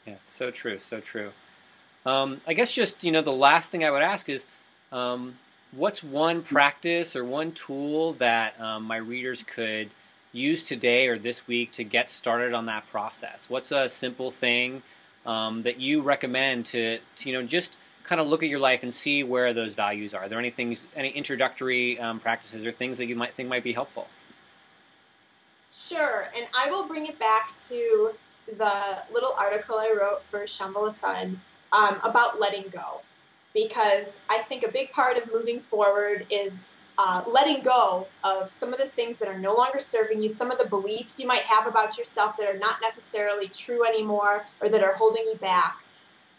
yeah 0.07 0.15
so 0.27 0.51
true 0.51 0.79
so 0.79 1.01
true 1.01 1.33
um, 2.07 2.41
i 2.47 2.55
guess 2.55 2.73
just 2.73 3.05
you 3.05 3.13
know 3.13 3.23
the 3.23 3.33
last 3.33 3.71
thing 3.71 3.85
i 3.85 3.91
would 3.91 4.03
ask 4.03 4.29
is 4.29 4.47
um, 4.93 5.35
what's 5.73 6.03
one 6.03 6.43
practice 6.43 7.15
or 7.15 7.25
one 7.25 7.53
tool 7.53 8.15
that 8.15 8.59
um, 8.61 8.85
my 8.85 8.97
readers 8.97 9.43
could 9.43 9.91
use 10.33 10.67
today 10.67 11.07
or 11.07 11.19
this 11.19 11.47
week 11.47 11.73
to 11.73 11.85
get 11.85 12.11
started 12.11 12.55
on 12.55 12.67
that 12.67 12.89
process? 12.91 13.47
What's 13.49 13.73
a 13.73 13.89
simple 13.89 14.31
thing 14.31 14.83
um, 15.27 15.63
that 15.63 15.81
you 15.81 16.01
recommend 16.01 16.67
to, 16.67 16.99
to, 17.17 17.29
you 17.29 17.35
know, 17.35 17.47
just 17.47 17.77
kind 18.09 18.23
of 18.23 18.27
look 18.27 18.43
at 18.43 18.49
your 18.49 18.59
life 18.59 18.83
and 18.83 18.93
see 18.93 19.23
where 19.23 19.53
those 19.53 19.75
values 19.75 20.15
are? 20.15 20.25
Are 20.25 20.29
there 20.31 20.39
any 20.39 20.51
things, 20.51 20.83
any 20.97 21.11
introductory 21.11 22.01
um, 22.01 22.19
practices 22.19 22.65
or 22.65 22.73
things 22.73 22.97
that 22.99 23.07
you 23.07 23.15
might 23.15 23.35
think 23.35 23.51
might 23.51 23.63
be 23.63 23.75
helpful? 23.75 24.09
Sure, 25.71 26.29
and 26.35 26.47
I 26.57 26.71
will 26.71 26.87
bring 26.87 27.05
it 27.05 27.19
back 27.19 27.53
to 27.69 28.13
the 28.57 29.03
little 29.13 29.35
article 29.39 29.77
I 29.77 29.95
wrote 30.01 30.23
for 30.31 30.41
Shambhala 30.45 30.91
Sun 30.93 31.39
um, 31.75 32.01
about 32.03 32.41
letting 32.41 32.65
go, 32.73 33.03
because 33.53 34.21
I 34.31 34.39
think 34.39 34.65
a 34.65 34.73
big 34.73 34.91
part 34.93 35.19
of 35.19 35.31
moving 35.31 35.61
forward 35.61 36.27
is 36.31 36.71
uh, 36.97 37.23
letting 37.31 37.63
go 37.63 38.09
of 38.25 38.51
some 38.51 38.73
of 38.73 38.79
the 38.79 38.87
things 38.87 39.19
that 39.19 39.29
are 39.29 39.39
no 39.39 39.55
longer 39.55 39.81
serving 39.81 40.23
you, 40.23 40.31
some 40.31 40.51
of 40.51 40.59
the 40.59 40.67
beliefs 40.67 41.21
you 41.21 41.27
might 41.27 41.43
have 41.43 41.67
about 41.67 41.99
yourself 41.99 42.39
that 42.39 42.49
are 42.49 42.59
not 42.59 42.77
necessarily 42.81 43.49
true 43.49 43.87
anymore 43.87 44.47
or 44.63 44.71
that 44.71 44.83
are 44.83 44.95
holding 44.95 45.25
you 45.25 45.35
back. 45.35 45.85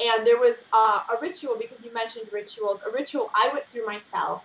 And 0.02 0.26
there 0.26 0.40
was 0.40 0.68
uh, 0.72 1.02
a 1.14 1.22
ritual, 1.22 1.56
because 1.60 1.84
you 1.84 1.94
mentioned 1.94 2.28
rituals, 2.32 2.84
a 2.88 2.92
ritual 2.92 3.32
I 3.34 3.50
went 3.52 3.68
through 3.68 3.86
myself, 3.86 4.44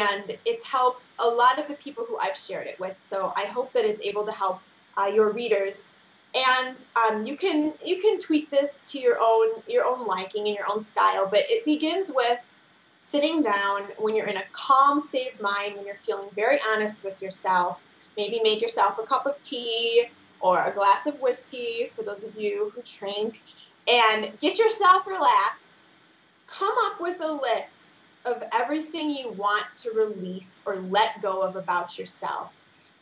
and 0.00 0.36
it's 0.44 0.64
helped 0.64 1.08
a 1.18 1.26
lot 1.26 1.58
of 1.58 1.68
the 1.68 1.74
people 1.74 2.04
who 2.04 2.16
I've 2.18 2.36
shared 2.36 2.66
it 2.66 2.80
with. 2.80 2.98
So 2.98 3.32
I 3.36 3.44
hope 3.46 3.72
that 3.74 3.84
it's 3.84 4.02
able 4.02 4.24
to 4.24 4.32
help 4.32 4.60
uh, 4.96 5.06
your 5.06 5.30
readers. 5.30 5.88
And 6.34 6.82
um, 6.96 7.24
you 7.24 7.36
can 7.36 7.72
you 7.84 8.00
can 8.00 8.18
tweak 8.18 8.50
this 8.50 8.82
to 8.88 8.98
your 8.98 9.18
own 9.20 9.62
your 9.66 9.84
own 9.86 10.06
liking 10.06 10.46
and 10.46 10.54
your 10.54 10.66
own 10.70 10.80
style, 10.80 11.26
but 11.26 11.44
it 11.48 11.64
begins 11.64 12.12
with 12.14 12.40
sitting 12.96 13.42
down 13.42 13.84
when 13.96 14.14
you're 14.16 14.26
in 14.26 14.36
a 14.36 14.44
calm 14.52 15.00
state 15.00 15.34
of 15.34 15.40
mind, 15.40 15.76
when 15.76 15.86
you're 15.86 15.94
feeling 15.96 16.28
very 16.34 16.58
honest 16.72 17.04
with 17.04 17.20
yourself. 17.22 17.80
Maybe 18.16 18.40
make 18.42 18.60
yourself 18.60 18.98
a 18.98 19.04
cup 19.04 19.24
of 19.24 19.40
tea 19.40 20.06
or 20.40 20.64
a 20.64 20.72
glass 20.72 21.06
of 21.06 21.20
whiskey 21.20 21.90
for 21.94 22.02
those 22.02 22.24
of 22.24 22.36
you 22.36 22.72
who 22.74 22.82
drink, 22.82 23.40
and 23.88 24.38
get 24.40 24.58
yourself 24.58 25.06
relaxed. 25.06 25.72
Come 26.46 26.74
up 26.86 27.00
with 27.00 27.20
a 27.20 27.32
list 27.32 27.90
of 28.24 28.42
everything 28.54 29.10
you 29.10 29.30
want 29.30 29.66
to 29.82 29.90
release 29.92 30.62
or 30.66 30.76
let 30.76 31.22
go 31.22 31.42
of 31.42 31.56
about 31.56 31.98
yourself. 31.98 32.54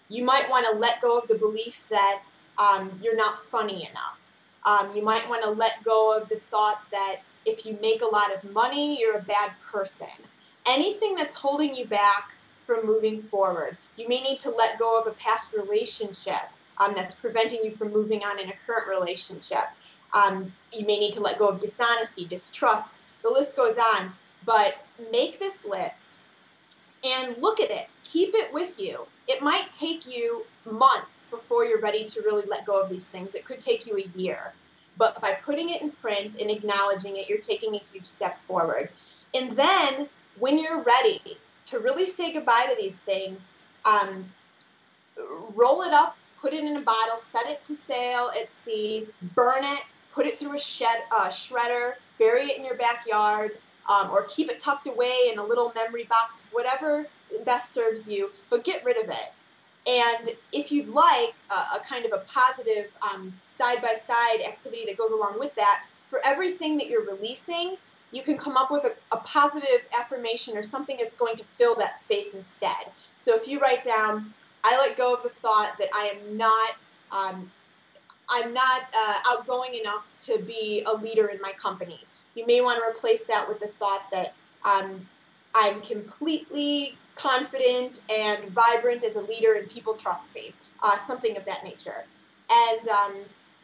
You 0.09 0.25
might 0.25 0.49
want 0.49 0.67
to 0.71 0.79
let 0.79 1.01
go 1.01 1.19
of 1.19 1.29
the 1.29 1.35
belief 1.35 1.89
that 1.89 2.25
um, 2.59 2.91
you're 3.03 3.17
not 3.17 3.45
funny 3.47 3.89
enough. 3.91 4.31
Um, 4.65 4.95
you 4.95 5.03
might 5.03 5.29
want 5.29 5.43
to 5.43 5.51
let 5.51 5.83
go 5.85 6.17
of 6.17 6.29
the 6.29 6.37
thought 6.37 6.83
that 6.91 7.17
if 7.45 7.65
you 7.67 7.79
make 7.81 8.03
a 8.03 8.07
lot 8.07 8.35
of 8.35 8.53
money, 8.53 8.99
you're 8.99 9.17
a 9.19 9.23
bad 9.23 9.53
person. 9.61 10.09
Anything 10.67 11.15
that's 11.15 11.35
holding 11.35 11.75
you 11.75 11.87
back 11.87 12.33
from 12.67 12.85
moving 12.85 13.21
forward. 13.21 13.77
You 13.97 14.09
may 14.09 14.21
need 14.21 14.41
to 14.41 14.51
let 14.51 14.79
go 14.79 15.01
of 15.01 15.07
a 15.07 15.13
past 15.13 15.55
relationship 15.55 16.51
um, 16.79 16.93
that's 16.95 17.15
preventing 17.15 17.65
you 17.65 17.71
from 17.71 17.93
moving 17.93 18.25
on 18.25 18.41
in 18.41 18.49
a 18.49 18.55
current 18.67 18.89
relationship. 18.89 19.65
Um, 20.17 20.53
you 20.73 20.87
may 20.87 20.99
need 20.99 21.13
to 21.15 21.21
let 21.21 21.39
go 21.39 21.49
of 21.49 21.61
dishonesty, 21.61 22.25
distrust. 22.25 22.97
The 23.23 23.31
list 23.31 23.57
goes 23.57 23.77
on. 23.79 24.13
But 24.45 24.87
make 25.13 25.39
this 25.39 25.67
list 25.67 26.15
and 27.05 27.37
look 27.39 27.61
at 27.61 27.71
it. 27.71 27.89
Keep 28.05 28.35
it 28.35 28.53
with 28.53 28.81
you. 28.81 29.07
It 29.29 29.43
might 29.43 29.73
take 29.73 30.07
you 30.07 30.47
months 30.65 31.29
before 31.29 31.65
you're 31.65 31.81
ready 31.81 32.05
to 32.05 32.23
really 32.23 32.45
let 32.49 32.65
go 32.65 32.81
of 32.81 32.89
these 32.89 33.09
things. 33.09 33.35
It 33.35 33.45
could 33.45 33.61
take 33.61 33.87
you 33.87 33.99
a 33.99 34.19
year. 34.19 34.53
But 34.97 35.21
by 35.21 35.33
putting 35.33 35.69
it 35.69 35.83
in 35.83 35.91
print 35.91 36.41
and 36.41 36.51
acknowledging 36.51 37.17
it, 37.17 37.29
you're 37.29 37.39
taking 37.39 37.75
a 37.75 37.79
huge 37.79 38.07
step 38.07 38.39
forward. 38.47 38.89
And 39.35 39.51
then 39.53 40.09
when 40.39 40.59
you're 40.59 40.83
ready 40.83 41.21
to 41.67 41.79
really 41.81 42.07
say 42.07 42.33
goodbye 42.33 42.67
to 42.71 42.81
these 42.81 43.01
things, 43.01 43.59
um, 43.85 44.33
roll 45.55 45.83
it 45.83 45.93
up, 45.93 46.17
put 46.41 46.55
it 46.55 46.65
in 46.65 46.77
a 46.77 46.83
bottle, 46.83 47.19
set 47.19 47.47
it 47.47 47.65
to 47.65 47.75
sail 47.75 48.31
at 48.41 48.51
sea, 48.51 49.07
burn 49.35 49.65
it, 49.65 49.83
put 50.17 50.27
it 50.27 50.37
through 50.37 50.57
a 50.57 50.59
shed, 50.59 51.05
uh, 51.15 51.29
shredder, 51.29 51.93
bury 52.19 52.47
it 52.47 52.57
in 52.57 52.65
your 52.65 52.75
backyard, 52.75 53.59
um, 53.89 54.11
or 54.11 54.25
keep 54.25 54.51
it 54.51 54.59
tucked 54.59 54.89
away 54.89 55.29
in 55.31 55.39
a 55.39 55.45
little 55.45 55.73
memory 55.75 56.05
box, 56.05 56.49
whatever 56.51 57.07
best 57.45 57.73
serves 57.73 58.11
you, 58.11 58.31
but 58.51 58.65
get 58.65 58.83
rid 58.85 58.97
of 58.97 59.11
it. 59.11 59.33
And 59.87 60.35
if 60.53 60.73
you'd 60.73 60.89
like 60.89 61.35
a, 61.51 61.77
a 61.77 61.83
kind 61.87 62.07
of 62.07 62.13
a 62.13 62.25
positive 62.27 62.91
side 63.41 63.81
by 63.83 63.95
side 63.95 64.41
activity 64.45 64.85
that 64.87 64.97
goes 64.97 65.13
along 65.13 65.39
with 65.39 65.55
that, 65.55 65.85
for 66.07 66.21
everything 66.25 66.79
that 66.79 66.89
you're 66.89 67.05
releasing, 67.05 67.77
you 68.11 68.23
can 68.23 68.39
come 68.39 68.57
up 68.57 68.71
with 68.71 68.85
a, 68.85 68.93
a, 69.13 69.19
positive 69.19 69.85
affirmation 69.97 70.57
or 70.57 70.63
something 70.63 70.97
that's 70.99 71.17
going 71.17 71.37
to 71.37 71.45
fill 71.59 71.75
that 71.75 71.99
space 71.99 72.35
instead. 72.35 72.91
So 73.17 73.35
if 73.35 73.47
you 73.47 73.61
write 73.61 73.83
down, 73.83 74.33
I 74.65 74.79
let 74.79 74.97
go 74.97 75.15
of 75.15 75.23
the 75.25 75.29
thought 75.29 75.75
that 75.79 75.89
I 75.93 76.07
am 76.07 76.37
not. 76.37 76.77
Um, 77.13 77.51
I'm 78.29 78.53
not 78.53 78.83
uh, 78.97 79.15
outgoing 79.31 79.75
enough 79.75 80.11
to 80.23 80.39
be 80.39 80.83
a 80.87 80.97
leader 80.97 81.29
in 81.29 81.41
my 81.41 81.53
company. 81.53 82.01
You 82.35 82.47
may 82.47 82.61
want 82.61 82.79
to 82.79 82.89
replace 82.89 83.25
that 83.27 83.49
with 83.49 83.61
the 83.61 83.69
thought 83.69 84.09
that 84.13 84.35
um, 84.65 85.07
I'm 85.55 85.81
completely 85.81 86.97
confident 87.15 88.03
and 88.11 88.49
vibrant 88.51 89.05
as 89.05 89.17
a 89.17 89.23
leader 89.23 89.55
and 89.55 89.71
people 89.71 89.95
trust 89.95 90.35
me, 90.35 90.53
uh, 90.83 90.99
something 90.99 91.37
of 91.37 91.45
that 91.47 91.65
nature. 91.65 92.05
And, 92.51 92.89
um, 92.89 93.15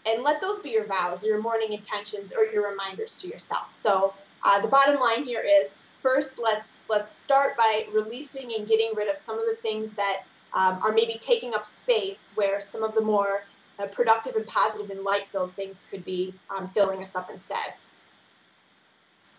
and 0.06 0.22
let 0.22 0.40
those 0.40 0.60
be 0.60 0.70
your 0.70 0.86
vows, 0.86 1.24
your 1.24 1.40
morning 1.40 1.72
intentions, 1.72 2.32
or 2.34 2.44
your 2.46 2.68
reminders 2.70 3.20
to 3.20 3.28
yourself. 3.28 3.68
So 3.72 4.14
uh, 4.44 4.60
the 4.60 4.68
bottom 4.68 5.00
line 5.00 5.24
here 5.24 5.44
is 5.46 5.76
first 5.92 6.40
let's, 6.42 6.78
let's 6.88 7.12
start 7.14 7.56
by 7.56 7.86
releasing 7.92 8.52
and 8.56 8.66
getting 8.66 8.92
rid 8.96 9.08
of 9.08 9.18
some 9.18 9.38
of 9.38 9.44
the 9.46 9.54
things 9.54 9.94
that 9.94 10.22
um, 10.54 10.80
are 10.82 10.92
maybe 10.92 11.18
taking 11.20 11.54
up 11.54 11.66
space 11.66 12.32
where 12.34 12.60
some 12.60 12.82
of 12.82 12.94
the 12.94 13.00
more 13.00 13.44
productive 13.88 14.36
and 14.36 14.46
positive 14.46 14.90
and 14.90 15.02
light-filled 15.02 15.54
things 15.54 15.86
could 15.90 16.04
be 16.04 16.34
um, 16.50 16.68
filling 16.68 17.02
us 17.02 17.16
up 17.16 17.30
instead. 17.30 17.74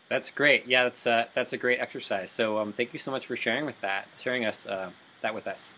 That's 0.10 0.30
great. 0.32 0.68
Yeah, 0.68 0.84
that's 0.84 1.08
uh, 1.08 1.26
that's 1.34 1.54
a 1.54 1.58
great 1.58 1.80
exercise. 1.80 2.32
So 2.32 2.60
um, 2.60 2.74
thank 2.74 2.94
you 2.94 3.00
so 3.00 3.10
much 3.10 3.26
for 3.26 3.36
sharing 3.36 3.66
with 3.66 3.80
that, 3.82 4.08
sharing 4.20 4.46
us 4.46 4.66
uh, 4.66 4.92
that 5.22 5.34
with 5.34 5.48
us. 5.48 5.74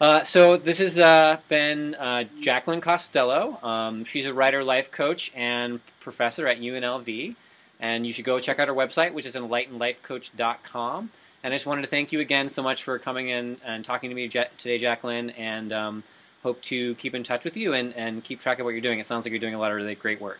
Uh, 0.00 0.24
so 0.24 0.56
this 0.56 0.78
has 0.78 0.98
uh, 0.98 1.38
been 1.48 1.94
uh, 1.94 2.24
Jaclyn 2.40 2.82
Costello. 2.82 3.56
Um, 3.62 4.04
she's 4.04 4.26
a 4.26 4.34
writer, 4.34 4.62
life 4.62 4.90
coach, 4.90 5.32
and 5.34 5.80
professor 6.00 6.46
at 6.46 6.58
UNLV. 6.58 7.34
And 7.80 8.06
you 8.06 8.12
should 8.12 8.24
go 8.24 8.38
check 8.40 8.58
out 8.58 8.68
her 8.68 8.74
website, 8.74 9.12
which 9.12 9.26
is 9.26 9.34
enlightenlifecoach.com. 9.34 11.10
And 11.42 11.54
I 11.54 11.56
just 11.56 11.66
wanted 11.66 11.82
to 11.82 11.88
thank 11.88 12.12
you 12.12 12.20
again 12.20 12.48
so 12.48 12.62
much 12.62 12.82
for 12.82 12.98
coming 12.98 13.28
in 13.28 13.58
and 13.64 13.84
talking 13.84 14.10
to 14.10 14.16
me 14.16 14.28
today, 14.28 14.78
Jaclyn. 14.78 15.32
And 15.38 15.72
um, 15.72 16.04
hope 16.46 16.62
to 16.62 16.94
keep 16.94 17.12
in 17.12 17.24
touch 17.24 17.44
with 17.44 17.56
you 17.56 17.74
and, 17.74 17.92
and 17.96 18.22
keep 18.22 18.38
track 18.40 18.60
of 18.60 18.64
what 18.64 18.70
you're 18.70 18.80
doing. 18.88 19.00
It 19.00 19.06
sounds 19.06 19.24
like 19.24 19.32
you're 19.32 19.40
doing 19.40 19.54
a 19.54 19.58
lot 19.58 19.72
of 19.72 19.76
really 19.76 19.96
great 19.96 20.20
work 20.20 20.38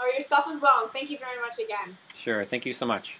or 0.00 0.08
yourself 0.08 0.46
as 0.48 0.60
well. 0.60 0.88
Thank 0.88 1.10
you 1.10 1.18
very 1.18 1.40
much 1.40 1.58
again. 1.58 1.96
Sure. 2.14 2.44
Thank 2.44 2.66
you 2.66 2.72
so 2.72 2.86
much. 2.86 3.18